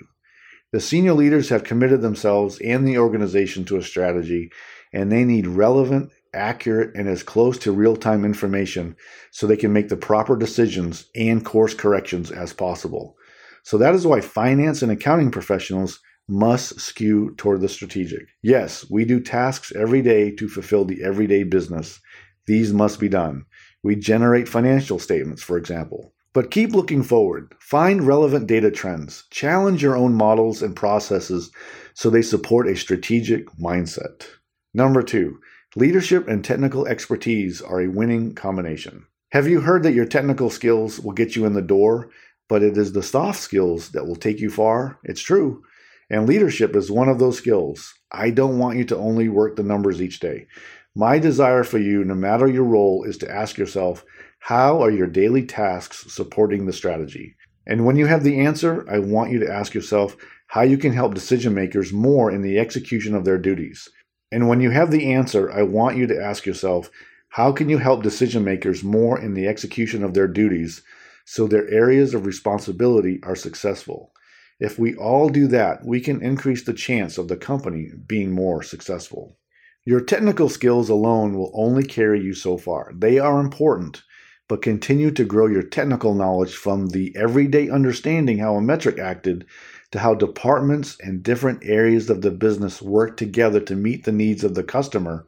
The 0.72 0.80
senior 0.80 1.14
leaders 1.14 1.50
have 1.50 1.66
committed 1.66 2.02
themselves 2.02 2.58
and 2.60 2.88
the 2.88 2.98
organization 2.98 3.66
to 3.66 3.76
a 3.76 3.84
strategy, 3.84 4.52
and 4.94 5.12
they 5.12 5.26
need 5.26 5.48
relevant, 5.48 6.12
accurate, 6.34 6.96
and 6.96 7.10
as 7.10 7.24
close 7.24 7.58
to 7.60 7.74
real 7.74 7.98
time 7.98 8.24
information 8.24 8.96
so 9.32 9.46
they 9.46 9.58
can 9.58 9.74
make 9.74 9.90
the 9.90 9.98
proper 9.98 10.38
decisions 10.38 11.10
and 11.14 11.44
course 11.44 11.74
corrections 11.74 12.32
as 12.32 12.54
possible. 12.54 13.18
So 13.64 13.78
that 13.78 13.96
is 13.96 14.08
why 14.08 14.22
finance 14.22 14.82
and 14.82 14.92
accounting 14.92 15.32
professionals 15.32 16.00
must 16.28 16.80
skew 16.80 17.34
toward 17.38 17.62
the 17.62 17.70
strategic. 17.70 18.28
Yes, 18.42 18.90
we 18.90 19.06
do 19.06 19.20
tasks 19.20 19.72
every 19.76 20.02
day 20.02 20.32
to 20.32 20.48
fulfill 20.48 20.86
the 20.86 21.04
everyday 21.04 21.44
business. 21.44 22.00
These 22.48 22.74
must 22.74 23.00
be 23.00 23.10
done. 23.10 23.46
We 23.84 23.96
generate 23.96 24.48
financial 24.48 25.00
statements, 25.00 25.44
for 25.44 25.58
example. 25.58 26.14
But 26.34 26.52
keep 26.52 26.72
looking 26.72 27.04
forward. 27.04 27.54
Find 27.60 28.08
relevant 28.08 28.48
data 28.48 28.72
trends. 28.72 29.26
Challenge 29.32 29.84
your 29.84 29.98
own 29.98 30.14
models 30.14 30.62
and 30.62 30.76
processes 30.76 31.52
so 31.94 32.10
they 32.10 32.22
support 32.22 32.68
a 32.68 32.76
strategic 32.76 33.50
mindset. 33.58 34.26
Number 34.74 35.04
two, 35.04 35.40
leadership 35.76 36.28
and 36.30 36.44
technical 36.44 36.88
expertise 36.88 37.62
are 37.62 37.82
a 37.82 37.90
winning 37.90 38.34
combination. 38.34 39.06
Have 39.32 39.48
you 39.48 39.62
heard 39.62 39.84
that 39.84 39.94
your 39.94 40.06
technical 40.06 40.50
skills 40.50 41.00
will 41.00 41.12
get 41.12 41.36
you 41.36 41.46
in 41.46 41.54
the 41.54 41.62
door, 41.62 42.10
but 42.52 42.64
it 42.64 42.76
is 42.76 42.92
the 42.92 43.02
soft 43.02 43.40
skills 43.40 43.92
that 43.92 44.06
will 44.06 44.18
take 44.18 44.42
you 44.42 44.50
far? 44.50 45.00
It's 45.06 45.22
true. 45.22 45.64
And 46.10 46.28
leadership 46.28 46.76
is 46.76 46.92
one 46.92 47.08
of 47.08 47.18
those 47.18 47.38
skills. 47.38 47.94
I 48.12 48.30
don't 48.30 48.60
want 48.60 48.78
you 48.78 48.84
to 48.88 48.98
only 48.98 49.30
work 49.30 49.56
the 49.56 49.64
numbers 49.64 50.02
each 50.02 50.20
day. 50.20 50.48
My 50.94 51.18
desire 51.18 51.64
for 51.64 51.78
you, 51.78 52.04
no 52.04 52.14
matter 52.14 52.48
your 52.48 52.66
role, 52.66 53.06
is 53.06 53.18
to 53.20 53.32
ask 53.32 53.58
yourself, 53.58 54.04
how 54.40 54.84
are 54.84 54.92
your 54.92 55.08
daily 55.08 55.46
tasks 55.46 56.14
supporting 56.14 56.66
the 56.66 56.74
strategy? 56.74 57.38
And 57.66 57.86
when 57.86 57.96
you 57.96 58.08
have 58.08 58.26
the 58.26 58.42
answer, 58.42 58.86
I 58.92 59.00
want 59.00 59.32
you 59.32 59.40
to 59.40 59.50
ask 59.50 59.74
yourself 59.74 60.18
how 60.48 60.64
you 60.64 60.78
can 60.78 60.92
help 60.92 61.14
decision 61.14 61.54
makers 61.54 61.94
more 61.94 62.30
in 62.30 62.42
the 62.42 62.60
execution 62.60 63.16
of 63.16 63.24
their 63.24 63.38
duties. 63.38 63.88
And 64.30 64.50
when 64.50 64.60
you 64.60 64.72
have 64.72 64.92
the 64.92 65.14
answer, 65.14 65.50
I 65.50 65.64
want 65.64 65.96
you 65.96 66.06
to 66.08 66.22
ask 66.22 66.46
yourself 66.46 66.92
how 67.30 67.54
can 67.54 67.70
you 67.70 67.78
help 67.78 68.04
decision 68.04 68.44
makers 68.44 68.84
more 68.84 69.18
in 69.18 69.36
the 69.36 69.48
execution 69.48 70.04
of 70.04 70.14
their 70.14 70.28
duties 70.28 70.82
so 71.26 71.48
their 71.48 71.70
areas 71.70 72.14
of 72.14 72.26
responsibility 72.26 73.20
are 73.24 73.36
successful? 73.36 74.14
If 74.60 74.78
we 74.78 74.96
all 74.96 75.30
do 75.30 75.48
that, 75.48 75.86
we 75.86 76.00
can 76.02 76.22
increase 76.22 76.64
the 76.64 76.74
chance 76.74 77.18
of 77.18 77.28
the 77.28 77.36
company 77.36 77.90
being 78.06 78.32
more 78.32 78.62
successful. 78.62 79.38
Your 79.86 80.02
technical 80.02 80.50
skills 80.50 80.90
alone 80.90 81.36
will 81.36 81.52
only 81.56 81.84
carry 81.84 82.22
you 82.22 82.36
so 82.36 82.58
far. 82.58 82.94
They 82.96 83.18
are 83.18 83.40
important, 83.40 84.04
but 84.48 84.62
continue 84.62 85.10
to 85.12 85.26
grow 85.26 85.48
your 85.48 85.64
technical 85.64 86.14
knowledge 86.14 86.56
from 86.56 86.90
the 86.90 87.16
everyday 87.16 87.70
understanding 87.70 88.38
how 88.38 88.56
a 88.56 88.62
metric 88.62 89.00
acted 89.00 89.46
to 89.92 90.00
how 90.00 90.14
departments 90.14 90.96
and 91.02 91.24
different 91.24 91.64
areas 91.64 92.10
of 92.10 92.22
the 92.22 92.32
business 92.32 92.82
work 92.82 93.18
together 93.18 93.60
to 93.62 93.76
meet 93.76 94.04
the 94.04 94.12
needs 94.12 94.44
of 94.44 94.54
the 94.54 94.64
customer. 94.64 95.26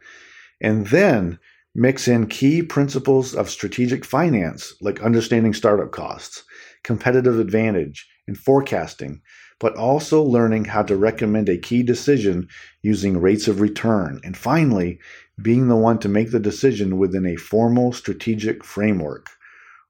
And 0.62 0.88
then 0.88 1.40
mix 1.76 2.08
in 2.08 2.28
key 2.28 2.62
principles 2.62 3.34
of 3.34 3.50
strategic 3.50 4.06
finance, 4.06 4.74
like 4.82 5.02
understanding 5.02 5.54
startup 5.54 5.92
costs, 5.92 6.44
competitive 6.84 7.40
advantage, 7.40 8.08
and 8.28 8.38
forecasting, 8.38 9.22
but 9.60 9.76
also 9.76 10.22
learning 10.22 10.66
how 10.66 10.84
to 10.84 10.96
recommend 10.96 11.50
a 11.50 11.58
key 11.58 11.84
decision 11.84 12.48
using 12.82 13.20
rates 13.20 13.48
of 13.48 13.62
return. 13.62 14.20
And 14.24 14.38
finally, 14.38 15.00
being 15.42 15.68
the 15.68 15.76
one 15.76 16.00
to 16.00 16.10
make 16.10 16.32
the 16.32 16.40
decision 16.40 16.98
within 16.98 17.26
a 17.26 17.36
formal 17.38 17.92
strategic 17.94 18.64
framework. 18.64 19.28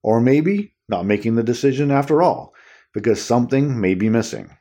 Or 0.04 0.22
maybe 0.22 0.74
not 0.90 1.06
making 1.06 1.36
the 1.36 1.44
decision 1.44 1.92
after 1.92 2.22
all, 2.22 2.54
because 2.94 3.22
something 3.22 3.80
may 3.80 3.96
be 3.96 4.10
missing. 4.10 4.56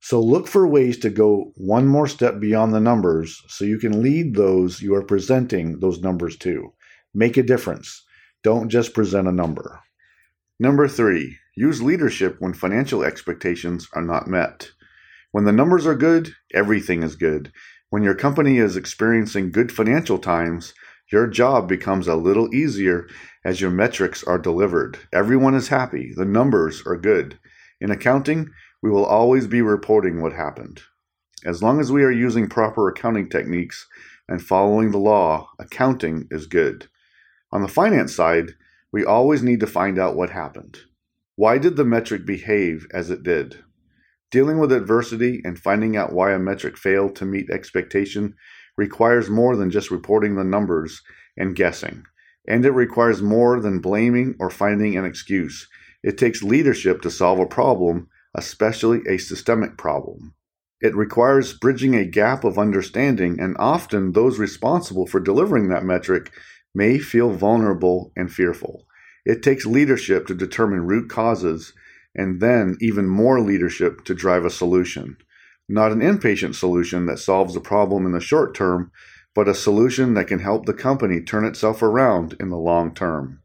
So 0.00 0.20
look 0.20 0.46
for 0.46 0.66
ways 0.66 0.98
to 0.98 1.10
go 1.10 1.52
one 1.56 1.86
more 1.86 2.06
step 2.06 2.40
beyond 2.40 2.72
the 2.72 2.80
numbers 2.80 3.42
so 3.48 3.64
you 3.64 3.78
can 3.78 4.02
lead 4.02 4.34
those 4.34 4.80
you 4.80 4.94
are 4.94 5.02
presenting 5.02 5.80
those 5.80 6.00
numbers 6.00 6.36
to. 6.38 6.72
Make 7.14 7.36
a 7.36 7.42
difference. 7.42 8.04
Don't 8.44 8.68
just 8.68 8.94
present 8.94 9.26
a 9.26 9.32
number. 9.32 9.80
Number 10.60 10.88
three, 10.88 11.36
use 11.56 11.82
leadership 11.82 12.36
when 12.38 12.54
financial 12.54 13.02
expectations 13.02 13.88
are 13.92 14.02
not 14.02 14.28
met. 14.28 14.70
When 15.32 15.44
the 15.44 15.52
numbers 15.52 15.86
are 15.86 15.94
good, 15.94 16.32
everything 16.54 17.02
is 17.02 17.16
good. 17.16 17.52
When 17.90 18.02
your 18.02 18.14
company 18.14 18.58
is 18.58 18.76
experiencing 18.76 19.50
good 19.50 19.72
financial 19.72 20.18
times, 20.18 20.74
your 21.10 21.26
job 21.26 21.68
becomes 21.68 22.06
a 22.06 22.16
little 22.16 22.54
easier 22.54 23.08
as 23.44 23.60
your 23.60 23.70
metrics 23.70 24.22
are 24.24 24.38
delivered. 24.38 24.98
Everyone 25.12 25.54
is 25.54 25.68
happy. 25.68 26.12
The 26.14 26.24
numbers 26.24 26.82
are 26.86 26.96
good. 26.96 27.38
In 27.80 27.90
accounting, 27.90 28.50
we 28.82 28.90
will 28.90 29.04
always 29.04 29.46
be 29.46 29.62
reporting 29.62 30.20
what 30.20 30.32
happened. 30.32 30.80
As 31.44 31.62
long 31.62 31.80
as 31.80 31.92
we 31.92 32.02
are 32.02 32.10
using 32.10 32.48
proper 32.48 32.88
accounting 32.88 33.28
techniques 33.28 33.86
and 34.28 34.42
following 34.42 34.90
the 34.90 34.98
law, 34.98 35.50
accounting 35.58 36.26
is 36.30 36.46
good. 36.46 36.88
On 37.52 37.62
the 37.62 37.68
finance 37.68 38.14
side, 38.14 38.54
we 38.92 39.04
always 39.04 39.42
need 39.42 39.60
to 39.60 39.66
find 39.66 39.98
out 39.98 40.16
what 40.16 40.30
happened. 40.30 40.78
Why 41.36 41.58
did 41.58 41.76
the 41.76 41.84
metric 41.84 42.26
behave 42.26 42.86
as 42.92 43.10
it 43.10 43.22
did? 43.22 43.62
Dealing 44.30 44.58
with 44.58 44.72
adversity 44.72 45.40
and 45.44 45.58
finding 45.58 45.96
out 45.96 46.12
why 46.12 46.32
a 46.32 46.38
metric 46.38 46.76
failed 46.76 47.16
to 47.16 47.24
meet 47.24 47.50
expectation 47.50 48.34
requires 48.76 49.30
more 49.30 49.56
than 49.56 49.70
just 49.70 49.90
reporting 49.90 50.36
the 50.36 50.44
numbers 50.44 51.02
and 51.36 51.56
guessing. 51.56 52.02
And 52.46 52.64
it 52.64 52.72
requires 52.72 53.22
more 53.22 53.60
than 53.60 53.80
blaming 53.80 54.34
or 54.38 54.50
finding 54.50 54.96
an 54.96 55.04
excuse. 55.04 55.68
It 56.02 56.18
takes 56.18 56.42
leadership 56.42 57.02
to 57.02 57.10
solve 57.10 57.38
a 57.38 57.46
problem, 57.46 58.08
especially 58.34 59.00
a 59.08 59.18
systemic 59.18 59.76
problem. 59.76 60.34
It 60.80 60.94
requires 60.94 61.54
bridging 61.54 61.94
a 61.94 62.04
gap 62.04 62.44
of 62.44 62.58
understanding, 62.58 63.40
and 63.40 63.56
often 63.58 64.12
those 64.12 64.38
responsible 64.38 65.06
for 65.06 65.18
delivering 65.18 65.68
that 65.68 65.84
metric 65.84 66.30
may 66.74 66.98
feel 66.98 67.30
vulnerable 67.30 68.12
and 68.16 68.32
fearful. 68.32 68.86
It 69.24 69.42
takes 69.42 69.66
leadership 69.66 70.26
to 70.26 70.34
determine 70.34 70.86
root 70.86 71.10
causes 71.10 71.72
and 72.14 72.40
then 72.40 72.76
even 72.80 73.08
more 73.08 73.40
leadership 73.40 74.04
to 74.04 74.14
drive 74.14 74.44
a 74.44 74.50
solution. 74.50 75.16
Not 75.68 75.92
an 75.92 76.00
inpatient 76.00 76.54
solution 76.54 77.06
that 77.06 77.18
solves 77.18 77.54
the 77.54 77.60
problem 77.60 78.06
in 78.06 78.12
the 78.12 78.20
short 78.20 78.54
term, 78.54 78.90
but 79.34 79.48
a 79.48 79.54
solution 79.54 80.14
that 80.14 80.26
can 80.26 80.38
help 80.38 80.66
the 80.66 80.74
company 80.74 81.20
turn 81.20 81.44
itself 81.44 81.82
around 81.82 82.34
in 82.40 82.48
the 82.48 82.56
long 82.56 82.94
term. 82.94 83.40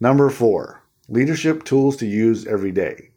Number 0.00 0.30
four, 0.30 0.82
leadership 1.08 1.64
tools 1.64 1.96
to 1.98 2.06
use 2.06 2.46
every 2.46 2.72
day. 2.72 3.11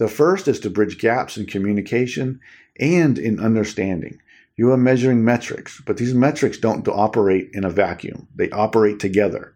The 0.00 0.08
first 0.08 0.48
is 0.48 0.58
to 0.60 0.70
bridge 0.70 0.96
gaps 0.96 1.36
in 1.36 1.44
communication 1.44 2.40
and 2.80 3.18
in 3.18 3.38
understanding. 3.38 4.18
You 4.56 4.72
are 4.72 4.78
measuring 4.78 5.26
metrics, 5.26 5.82
but 5.84 5.98
these 5.98 6.14
metrics 6.14 6.56
don't 6.56 6.88
operate 6.88 7.50
in 7.52 7.64
a 7.64 7.70
vacuum. 7.70 8.26
They 8.34 8.48
operate 8.48 8.98
together 8.98 9.54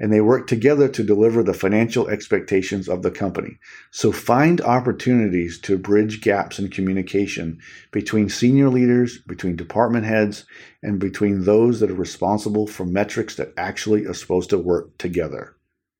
and 0.00 0.12
they 0.12 0.20
work 0.20 0.48
together 0.48 0.88
to 0.88 1.04
deliver 1.04 1.44
the 1.44 1.54
financial 1.54 2.08
expectations 2.08 2.88
of 2.88 3.02
the 3.02 3.12
company. 3.12 3.60
So 3.92 4.10
find 4.10 4.60
opportunities 4.60 5.60
to 5.60 5.78
bridge 5.78 6.20
gaps 6.20 6.58
in 6.58 6.70
communication 6.70 7.60
between 7.92 8.28
senior 8.28 8.70
leaders, 8.70 9.18
between 9.18 9.54
department 9.54 10.06
heads, 10.06 10.44
and 10.82 10.98
between 10.98 11.44
those 11.44 11.78
that 11.78 11.92
are 11.92 11.94
responsible 11.94 12.66
for 12.66 12.84
metrics 12.84 13.36
that 13.36 13.52
actually 13.56 14.06
are 14.06 14.14
supposed 14.14 14.50
to 14.50 14.58
work 14.58 14.98
together. 14.98 15.54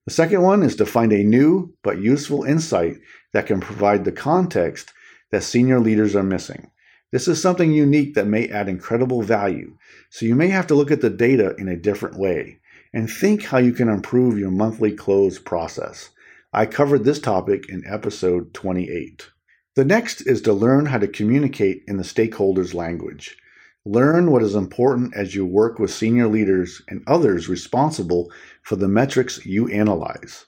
The 0.07 0.13
second 0.13 0.43
one 0.43 0.63
is 0.63 0.77
to 0.77 0.87
find 0.87 1.13
a 1.13 1.25
new 1.25 1.73
but 1.83 1.99
useful 1.99 2.45
insight 2.45 2.99
that 3.33 3.47
can 3.47 3.61
provide 3.61 4.05
the 4.05 4.13
context 4.13 4.93
that 5.31 5.43
senior 5.43 5.81
leaders 5.81 6.15
are 6.15 6.23
missing. 6.23 6.71
This 7.11 7.27
is 7.27 7.41
something 7.41 7.73
unique 7.73 8.15
that 8.15 8.27
may 8.27 8.49
add 8.49 8.69
incredible 8.69 9.23
value, 9.23 9.77
so 10.11 10.27
you 10.27 10.35
may 10.35 10.49
have 10.49 10.67
to 10.67 10.75
look 10.75 10.91
at 10.91 11.01
the 11.01 11.11
data 11.11 11.55
in 11.59 11.69
a 11.69 11.77
different 11.77 12.19
way 12.19 12.61
and 12.93 13.09
think 13.09 13.45
how 13.45 13.59
you 13.59 13.73
can 13.73 13.89
improve 13.89 14.39
your 14.39 14.51
monthly 14.51 14.93
close 14.93 15.39
process. 15.39 16.11
I 16.53 16.67
covered 16.67 17.05
this 17.05 17.19
topic 17.19 17.69
in 17.69 17.83
episode 17.87 18.53
28. 18.53 19.31
The 19.75 19.85
next 19.85 20.21
is 20.21 20.43
to 20.43 20.53
learn 20.53 20.87
how 20.87 20.99
to 20.99 21.09
communicate 21.09 21.83
in 21.89 21.97
the 21.97 22.05
stakeholders' 22.05 22.75
language. 22.75 23.37
Learn 23.87 24.31
what 24.31 24.43
is 24.43 24.55
important 24.55 25.15
as 25.15 25.35
you 25.35 25.45
work 25.45 25.79
with 25.79 25.93
senior 25.93 26.27
leaders 26.27 26.81
and 26.89 27.03
others 27.07 27.51
responsible 27.51 28.33
for 28.63 28.77
the 28.77 28.89
metrics 28.89 29.45
you 29.45 29.69
analyze. 29.69 30.47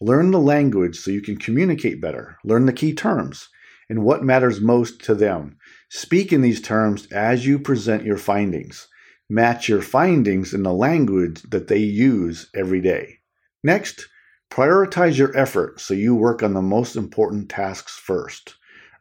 Learn 0.00 0.30
the 0.30 0.38
language 0.38 0.96
so 0.96 1.10
you 1.10 1.20
can 1.20 1.36
communicate 1.36 2.00
better. 2.00 2.36
Learn 2.44 2.66
the 2.66 2.72
key 2.72 2.94
terms 2.94 3.48
and 3.88 4.04
what 4.04 4.22
matters 4.22 4.60
most 4.60 5.02
to 5.04 5.16
them. 5.16 5.56
Speak 5.88 6.32
in 6.32 6.42
these 6.42 6.60
terms 6.60 7.06
as 7.10 7.44
you 7.44 7.58
present 7.58 8.04
your 8.04 8.18
findings. 8.18 8.86
Match 9.28 9.68
your 9.68 9.82
findings 9.82 10.54
in 10.54 10.62
the 10.62 10.72
language 10.72 11.42
that 11.42 11.66
they 11.66 11.78
use 11.78 12.48
every 12.54 12.80
day. 12.80 13.18
Next, 13.64 14.06
prioritize 14.48 15.18
your 15.18 15.36
effort 15.36 15.80
so 15.80 15.92
you 15.92 16.14
work 16.14 16.40
on 16.40 16.54
the 16.54 16.62
most 16.62 16.94
important 16.94 17.48
tasks 17.48 17.98
first. 17.98 18.54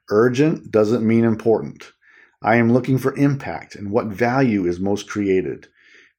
Urgent 0.09 0.71
doesn't 0.71 1.05
mean 1.05 1.23
important. 1.23 1.91
I 2.45 2.57
am 2.57 2.71
looking 2.71 2.99
for 2.99 3.15
impact 3.15 3.73
and 3.75 3.89
what 3.89 4.05
value 4.05 4.67
is 4.67 4.79
most 4.79 5.09
created. 5.09 5.67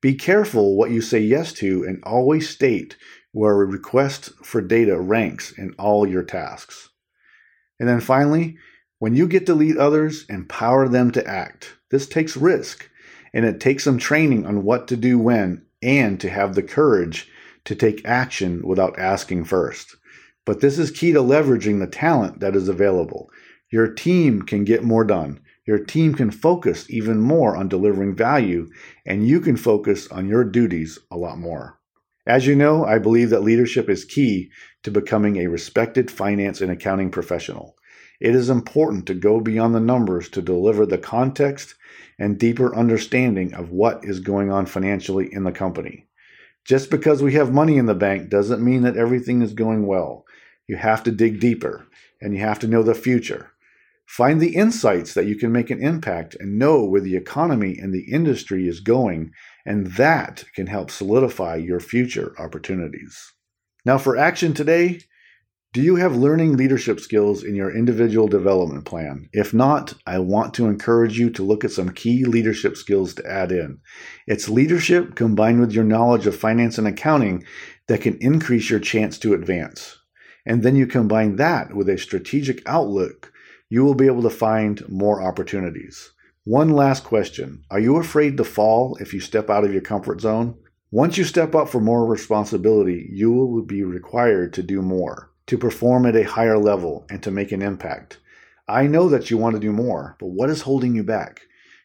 Be 0.03 0.17
careful 0.17 0.75
what 0.75 0.91
you 0.91 1.01
say 1.01 1.21
yes 1.21 1.53
to 1.55 1.85
and 1.85 2.03
always 2.03 2.51
state 2.51 2.97
where 3.31 3.63
a 3.63 3.65
request 3.65 4.33
for 4.43 4.61
data 4.61 4.99
ranks 4.99 5.53
in 5.53 5.73
all 5.79 6.05
your 6.05 6.25
tasks. 6.25 6.89
And 7.79 7.89
then 7.89 8.01
finally, 8.01 8.59
when 8.99 9.15
you 9.15 9.29
get 9.29 9.47
to 9.47 9.55
lead 9.55 9.77
others, 9.77 10.25
empower 10.29 10.89
them 10.89 11.13
to 11.13 11.25
act. 11.25 11.77
This 11.93 12.09
takes 12.09 12.37
risk, 12.37 12.91
and 13.33 13.45
it 13.45 13.61
takes 13.61 13.85
some 13.85 13.99
training 13.99 14.47
on 14.47 14.65
what 14.65 14.89
to 14.89 14.97
do 14.97 15.21
when 15.21 15.65
and 15.81 16.21
to 16.21 16.29
have 16.29 16.57
the 16.57 16.63
courage 16.63 17.31
to 17.67 17.77
take 17.77 18.05
action 18.05 18.67
without 18.67 18.99
asking 18.99 19.45
first. 19.45 19.95
But 20.45 20.61
this 20.61 20.77
is 20.77 20.91
key 20.91 21.13
to 21.13 21.21
leveraging 21.21 21.79
the 21.79 21.87
talent 21.87 22.41
that 22.41 22.57
is 22.57 22.69
available. 22.69 23.31
Your 23.71 23.87
team 23.87 24.43
can 24.43 24.65
get 24.65 24.83
more 24.83 25.05
done. 25.05 25.39
Your 25.67 25.79
team 25.79 26.15
can 26.15 26.31
focus 26.31 26.89
even 26.89 27.21
more 27.21 27.57
on 27.57 27.69
delivering 27.69 28.15
value, 28.15 28.71
and 29.05 29.27
you 29.27 29.41
can 29.41 29.57
focus 29.57 30.07
on 30.09 30.29
your 30.29 30.45
duties 30.45 30.99
a 31.11 31.17
lot 31.17 31.39
more. 31.39 31.81
As 32.27 32.47
you 32.47 32.55
know, 32.55 32.85
I 32.85 32.99
believe 32.99 33.31
that 33.31 33.43
leadership 33.43 33.89
is 33.89 34.05
key 34.05 34.51
to 34.85 34.91
becoming 34.91 35.37
a 35.37 35.49
respected 35.49 36.11
finance 36.11 36.61
and 36.61 36.71
accounting 36.71 37.11
professional. 37.11 37.77
It 38.21 38.35
is 38.35 38.49
important 38.49 39.07
to 39.07 39.15
go 39.15 39.41
beyond 39.41 39.75
the 39.75 39.81
numbers 39.81 40.29
to 40.31 40.43
deliver 40.43 40.87
the 40.87 40.99
context 40.99 41.75
and 42.19 42.39
deeper 42.39 42.75
understanding 42.75 43.53
of 43.53 43.71
what 43.71 44.05
is 44.05 44.21
going 44.21 44.51
on 44.51 44.67
financially 44.67 45.29
in 45.33 45.45
the 45.45 45.53
company. 45.53 46.07
Just 46.65 46.91
because 46.91 47.23
we 47.23 47.35
have 47.35 47.53
money 47.53 47.77
in 47.77 47.87
the 47.87 47.95
bank 47.95 48.31
doesn't 48.31 48.65
mean 48.65 48.83
that 48.83 48.97
everything 48.97 49.43
is 49.43 49.53
going 49.53 49.87
well. 49.87 50.25
You 50.67 50.77
have 50.77 51.03
to 51.05 51.13
dig 51.13 51.39
deeper 51.39 51.87
and 52.21 52.35
you 52.35 52.41
have 52.41 52.59
to 52.61 52.67
know 52.67 52.83
the 52.83 52.95
future. 52.95 53.53
Find 54.07 54.41
the 54.41 54.55
insights 54.55 55.15
that 55.15 55.27
you 55.27 55.37
can 55.37 55.53
make 55.53 55.71
an 55.71 55.83
impact 55.83 56.37
and 56.39 56.59
know 56.59 56.85
where 56.85 57.01
the 57.01 57.17
economy 57.17 57.77
and 57.79 57.93
the 57.93 58.11
industry 58.11 58.69
is 58.69 58.81
going, 58.81 59.33
and 59.65 59.89
that 59.95 60.45
can 60.55 60.69
help 60.69 60.91
solidify 60.91 61.57
your 61.57 61.81
future 61.81 62.35
opportunities. 62.39 63.33
Now, 63.85 63.99
for 63.99 64.17
action 64.17 64.55
today, 64.55 65.01
do 65.73 65.83
you 65.83 65.97
have 65.97 66.17
learning 66.17 66.57
leadership 66.57 67.01
skills 67.01 67.45
in 67.45 67.55
your 67.55 67.71
individual 67.77 68.29
development 68.29 68.87
plan? 68.87 69.29
If 69.33 69.53
not, 69.53 69.93
I 70.07 70.21
want 70.21 70.55
to 70.55 70.69
encourage 70.69 71.19
you 71.19 71.29
to 71.31 71.43
look 71.43 71.65
at 71.65 71.71
some 71.71 71.91
key 71.91 72.25
leadership 72.25 72.77
skills 72.77 73.13
to 73.15 73.31
add 73.31 73.53
in. 73.53 73.81
It's 74.27 74.49
leadership 74.49 75.17
combined 75.17 75.61
with 75.61 75.73
your 75.73 75.85
knowledge 75.85 76.27
of 76.27 76.35
finance 76.35 76.79
and 76.79 76.87
accounting 76.87 77.45
that 77.89 78.01
can 78.01 78.17
increase 78.23 78.71
your 78.71 78.81
chance 78.81 79.19
to 79.19 79.35
advance. 79.35 79.99
And 80.47 80.63
then 80.63 80.77
you 80.77 80.87
combine 80.87 81.37
that 81.37 81.75
with 81.75 81.89
a 81.91 81.99
strategic 81.99 82.67
outlook, 82.67 83.31
you 83.69 83.85
will 83.85 83.95
be 83.95 84.07
able 84.07 84.23
to 84.23 84.31
find 84.31 84.89
more 84.89 85.23
opportunities. 85.23 86.13
One 86.45 86.71
last 86.71 87.03
question 87.05 87.65
Are 87.71 87.81
you 87.81 87.97
afraid 87.97 88.37
to 88.37 88.45
fall 88.45 88.97
if 89.01 89.13
you 89.13 89.21
step 89.21 89.51
out 89.51 89.65
of 89.65 89.73
your 89.73 89.83
comfort 89.83 90.21
zone? 90.21 90.57
Once 90.93 91.19
you 91.19 91.25
step 91.25 91.55
up 91.55 91.69
for 91.69 91.81
more 91.81 92.07
responsibility, 92.07 93.09
you 93.13 93.33
will 93.33 93.63
be 93.63 93.83
required 93.83 94.53
to 94.53 94.63
do 94.63 94.81
more 94.81 95.33
to 95.47 95.59
perform 95.59 96.07
at 96.07 96.17
a 96.17 96.23
higher 96.23 96.59
level 96.59 97.07
and 97.09 97.23
to 97.23 97.31
make 97.31 97.53
an 97.53 97.63
impact. 97.63 98.19
I 98.69 98.87
know 98.87 99.09
that 99.09 99.31
you 99.31 99.39
want 99.39 99.55
to 99.55 99.61
do 99.61 99.73
more, 99.73 100.17
but 100.19 100.29
what 100.29 100.51
is 100.51 100.63
holding 100.63 100.95
you 100.95 101.05
back? 101.05 101.43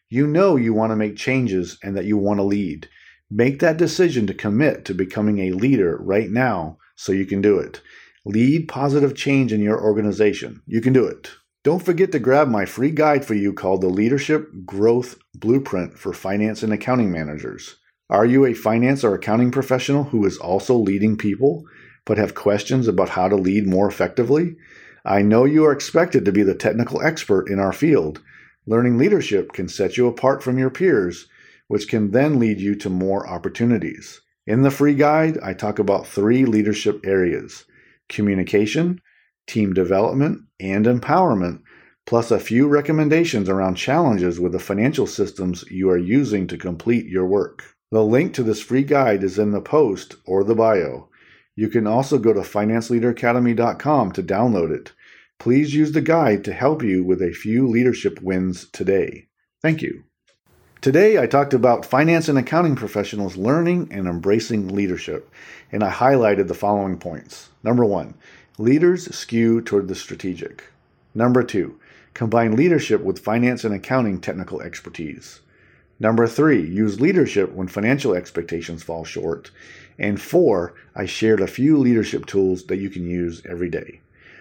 You 0.08 0.26
know 0.26 0.56
you 0.56 0.74
want 0.74 0.90
to 0.90 0.96
make 0.96 1.16
changes 1.16 1.78
and 1.82 1.96
that 1.96 2.04
you 2.04 2.16
want 2.16 2.38
to 2.38 2.44
lead. 2.44 2.88
Make 3.30 3.60
that 3.60 3.76
decision 3.76 4.26
to 4.26 4.34
commit 4.34 4.84
to 4.84 4.94
becoming 4.94 5.38
a 5.38 5.52
leader 5.52 5.96
right 6.00 6.30
now 6.30 6.78
so 6.96 7.12
you 7.12 7.24
can 7.24 7.40
do 7.40 7.58
it. 7.58 7.80
Lead 8.24 8.68
positive 8.68 9.16
change 9.16 9.52
in 9.52 9.60
your 9.60 9.80
organization. 9.80 10.62
You 10.66 10.80
can 10.80 10.92
do 10.92 11.06
it. 11.06 11.30
Don't 11.64 11.84
forget 11.84 12.10
to 12.12 12.18
grab 12.18 12.48
my 12.48 12.64
free 12.64 12.90
guide 12.90 13.24
for 13.24 13.34
you 13.34 13.52
called 13.52 13.82
the 13.82 13.88
Leadership 13.88 14.50
Growth 14.66 15.18
Blueprint 15.34 15.98
for 15.98 16.12
Finance 16.12 16.62
and 16.62 16.72
Accounting 16.72 17.12
Managers. 17.12 17.76
Are 18.10 18.26
you 18.26 18.44
a 18.44 18.54
finance 18.54 19.04
or 19.04 19.14
accounting 19.14 19.50
professional 19.50 20.04
who 20.04 20.26
is 20.26 20.38
also 20.38 20.74
leading 20.74 21.16
people? 21.16 21.64
but 22.04 22.18
have 22.18 22.34
questions 22.34 22.88
about 22.88 23.10
how 23.10 23.28
to 23.28 23.36
lead 23.36 23.66
more 23.66 23.88
effectively? 23.88 24.56
I 25.04 25.22
know 25.22 25.44
you 25.44 25.64
are 25.64 25.72
expected 25.72 26.24
to 26.24 26.32
be 26.32 26.42
the 26.42 26.54
technical 26.54 27.02
expert 27.02 27.48
in 27.48 27.58
our 27.58 27.72
field. 27.72 28.20
Learning 28.66 28.98
leadership 28.98 29.52
can 29.52 29.68
set 29.68 29.96
you 29.96 30.06
apart 30.06 30.42
from 30.42 30.58
your 30.58 30.70
peers, 30.70 31.28
which 31.68 31.88
can 31.88 32.10
then 32.10 32.38
lead 32.38 32.60
you 32.60 32.74
to 32.76 32.90
more 32.90 33.28
opportunities. 33.28 34.20
In 34.46 34.62
the 34.62 34.70
free 34.70 34.94
guide, 34.94 35.38
I 35.42 35.54
talk 35.54 35.78
about 35.78 36.06
three 36.06 36.44
leadership 36.44 37.00
areas 37.04 37.64
communication, 38.08 39.00
team 39.46 39.72
development, 39.72 40.42
and 40.60 40.86
empowerment, 40.86 41.62
plus 42.06 42.30
a 42.30 42.40
few 42.40 42.66
recommendations 42.68 43.48
around 43.48 43.76
challenges 43.76 44.40
with 44.40 44.52
the 44.52 44.58
financial 44.58 45.06
systems 45.06 45.64
you 45.70 45.88
are 45.90 45.98
using 45.98 46.46
to 46.46 46.58
complete 46.58 47.06
your 47.06 47.26
work. 47.26 47.62
The 47.90 48.04
link 48.04 48.34
to 48.34 48.42
this 48.42 48.60
free 48.60 48.84
guide 48.84 49.22
is 49.22 49.38
in 49.38 49.50
the 49.50 49.60
post 49.60 50.16
or 50.24 50.44
the 50.44 50.54
bio. 50.54 51.08
You 51.54 51.68
can 51.68 51.86
also 51.86 52.18
go 52.18 52.32
to 52.32 52.40
financeleaderacademy.com 52.40 54.12
to 54.12 54.22
download 54.22 54.74
it. 54.74 54.92
Please 55.38 55.74
use 55.74 55.92
the 55.92 56.00
guide 56.00 56.44
to 56.44 56.52
help 56.52 56.82
you 56.82 57.04
with 57.04 57.20
a 57.20 57.32
few 57.32 57.68
leadership 57.68 58.22
wins 58.22 58.70
today. 58.70 59.28
Thank 59.60 59.82
you. 59.82 60.04
Today, 60.80 61.20
I 61.20 61.26
talked 61.26 61.54
about 61.54 61.84
finance 61.84 62.28
and 62.28 62.38
accounting 62.38 62.74
professionals 62.74 63.36
learning 63.36 63.88
and 63.92 64.08
embracing 64.08 64.74
leadership, 64.74 65.30
and 65.70 65.84
I 65.84 65.90
highlighted 65.90 66.48
the 66.48 66.54
following 66.54 66.98
points. 66.98 67.50
Number 67.62 67.84
one, 67.84 68.14
leaders 68.58 69.14
skew 69.14 69.60
toward 69.62 69.88
the 69.88 69.94
strategic. 69.94 70.64
Number 71.14 71.42
two, 71.42 71.78
combine 72.12 72.54
leadership 72.54 73.00
with 73.00 73.18
finance 73.18 73.64
and 73.64 73.74
accounting 73.74 74.20
technical 74.20 74.60
expertise. 74.60 75.40
Number 75.98 76.26
three, 76.26 76.60
use 76.60 77.00
leadership 77.00 77.52
when 77.52 77.68
financial 77.68 78.14
expectations 78.14 78.82
fall 78.82 79.04
short. 79.04 79.50
And 79.98 80.20
four, 80.20 80.74
I 80.94 81.06
shared 81.06 81.40
a 81.40 81.46
few 81.46 81.78
leadership 81.78 82.26
tools 82.26 82.64
that 82.64 82.78
you 82.78 82.90
can 82.90 83.06
use 83.06 83.40
every 83.48 83.70
day. 83.70 84.00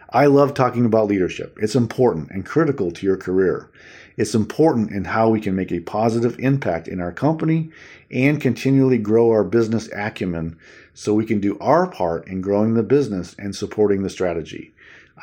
I 0.10 0.26
love 0.26 0.54
talking 0.54 0.86
about 0.86 1.08
leadership. 1.08 1.58
It's 1.62 1.76
important 1.76 2.32
and 2.32 2.46
critical 2.46 2.92
to 2.92 3.06
your 3.06 3.16
career. 3.16 3.70
It's 4.18 4.36
important 4.36 4.92
in 4.92 5.06
how 5.06 5.30
we 5.30 5.40
can 5.40 5.56
make 5.56 5.72
a 5.72 5.80
positive 5.80 6.38
impact 6.40 6.88
in 6.88 7.00
our 7.00 7.12
company 7.12 7.72
and 8.10 8.42
continually 8.42 8.98
grow 8.98 9.30
our 9.30 9.44
business 9.44 9.90
acumen 9.94 10.58
so 10.94 11.14
we 11.14 11.26
can 11.26 11.40
do 11.40 11.58
our 11.60 11.88
part 11.88 12.28
in 12.28 12.42
growing 12.42 12.74
the 12.74 12.84
business 12.84 13.36
and 13.40 13.56
supporting 13.56 14.04
the 14.04 14.10
strategy. 14.10 14.74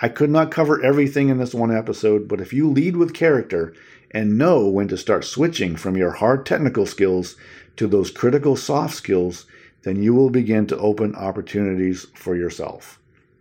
I 0.01 0.09
could 0.09 0.31
not 0.31 0.51
cover 0.51 0.83
everything 0.83 1.29
in 1.29 1.39
this 1.39 1.55
one 1.55 1.75
episode, 1.75 2.29
but 2.29 2.41
if 2.41 2.53
you 2.53 2.71
lead 2.71 2.97
with 2.97 3.15
character 3.15 3.75
and 4.11 4.39
know 4.39 4.67
when 4.67 4.89
to 4.89 4.97
start 4.97 5.25
switching 5.25 5.77
from 5.77 5.97
your 5.97 6.13
hard 6.13 6.47
technical 6.47 6.87
skills 6.87 7.37
to 7.77 7.87
those 7.87 8.11
critical 8.11 8.57
soft 8.57 8.95
skills, 8.95 9.47
then 9.83 10.03
you 10.03 10.15
will 10.15 10.31
begin 10.31 10.67
to 10.67 10.79
open 10.79 11.15
opportunities 11.15 12.07
for 12.15 12.37
yourself. 12.37 12.99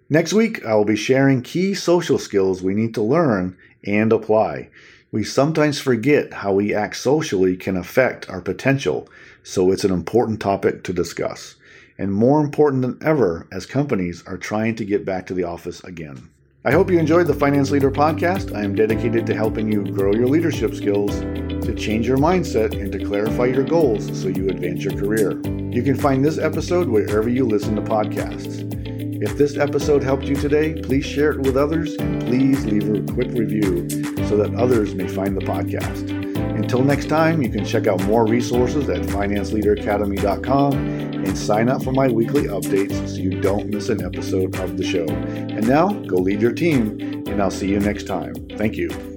Next 0.09 0.33
week, 0.33 0.65
I 0.65 0.75
will 0.75 0.85
be 0.85 0.95
sharing 0.95 1.41
key 1.41 1.73
social 1.73 2.17
skills 2.17 2.63
we 2.63 2.73
need 2.73 2.93
to 2.95 3.01
learn 3.01 3.57
and 3.85 4.11
apply. 4.11 4.69
We 5.09 5.23
sometimes 5.23 5.79
forget 5.79 6.33
how 6.33 6.51
we 6.51 6.73
act 6.73 6.97
socially 6.97 7.55
can 7.55 7.77
affect 7.77 8.29
our 8.29 8.41
potential, 8.41 9.07
so 9.41 9.71
it's 9.71 9.85
an 9.85 9.91
important 9.91 10.41
topic 10.41 10.83
to 10.83 10.91
discuss. 10.91 11.55
And 11.97 12.13
more 12.13 12.41
important 12.41 12.81
than 12.81 12.99
ever 13.01 13.47
as 13.49 13.65
companies 13.65 14.21
are 14.27 14.37
trying 14.37 14.75
to 14.75 14.85
get 14.85 15.05
back 15.05 15.25
to 15.27 15.33
the 15.33 15.45
office 15.45 15.81
again. 15.85 16.29
I 16.65 16.71
hope 16.71 16.91
you 16.91 16.99
enjoyed 16.99 17.27
the 17.27 17.33
Finance 17.33 17.71
Leader 17.71 17.89
podcast. 17.89 18.53
I 18.53 18.65
am 18.65 18.75
dedicated 18.75 19.25
to 19.27 19.33
helping 19.33 19.71
you 19.71 19.85
grow 19.85 20.13
your 20.13 20.27
leadership 20.27 20.75
skills, 20.75 21.21
to 21.21 21.73
change 21.73 22.05
your 22.05 22.17
mindset, 22.17 22.73
and 22.73 22.91
to 22.91 23.05
clarify 23.05 23.45
your 23.45 23.63
goals 23.63 24.07
so 24.21 24.27
you 24.27 24.49
advance 24.49 24.83
your 24.83 24.97
career. 24.97 25.39
You 25.71 25.83
can 25.83 25.95
find 25.95 26.25
this 26.25 26.37
episode 26.37 26.89
wherever 26.89 27.29
you 27.29 27.45
listen 27.45 27.77
to 27.77 27.81
podcasts. 27.81 28.65
If 29.23 29.37
this 29.37 29.55
episode 29.55 30.03
helped 30.03 30.25
you 30.25 30.35
today, 30.35 30.81
please 30.81 31.05
share 31.05 31.31
it 31.31 31.39
with 31.39 31.55
others 31.55 31.95
and 31.95 32.21
please 32.23 32.65
leave 32.65 32.93
a 32.93 33.13
quick 33.13 33.29
review 33.29 33.87
so 34.27 34.37
that 34.37 34.53
others 34.55 34.93
may 34.95 35.07
find 35.07 35.35
the 35.35 35.45
podcast. 35.45 36.09
Until 36.57 36.83
next 36.83 37.07
time, 37.07 37.41
you 37.41 37.49
can 37.49 37.63
check 37.63 37.87
out 37.87 38.01
more 38.03 38.25
resources 38.25 38.89
at 38.89 39.01
financeleaderacademy.com 39.03 40.73
and 40.73 41.37
sign 41.37 41.69
up 41.69 41.83
for 41.83 41.91
my 41.91 42.07
weekly 42.07 42.43
updates 42.43 43.09
so 43.09 43.15
you 43.15 43.41
don't 43.41 43.67
miss 43.69 43.89
an 43.89 44.03
episode 44.03 44.55
of 44.59 44.77
the 44.77 44.83
show. 44.83 45.07
And 45.07 45.67
now, 45.67 45.89
go 45.89 46.17
lead 46.17 46.41
your 46.41 46.53
team, 46.53 46.99
and 47.27 47.41
I'll 47.41 47.51
see 47.51 47.69
you 47.69 47.79
next 47.79 48.07
time. 48.07 48.33
Thank 48.57 48.75
you. 48.75 49.16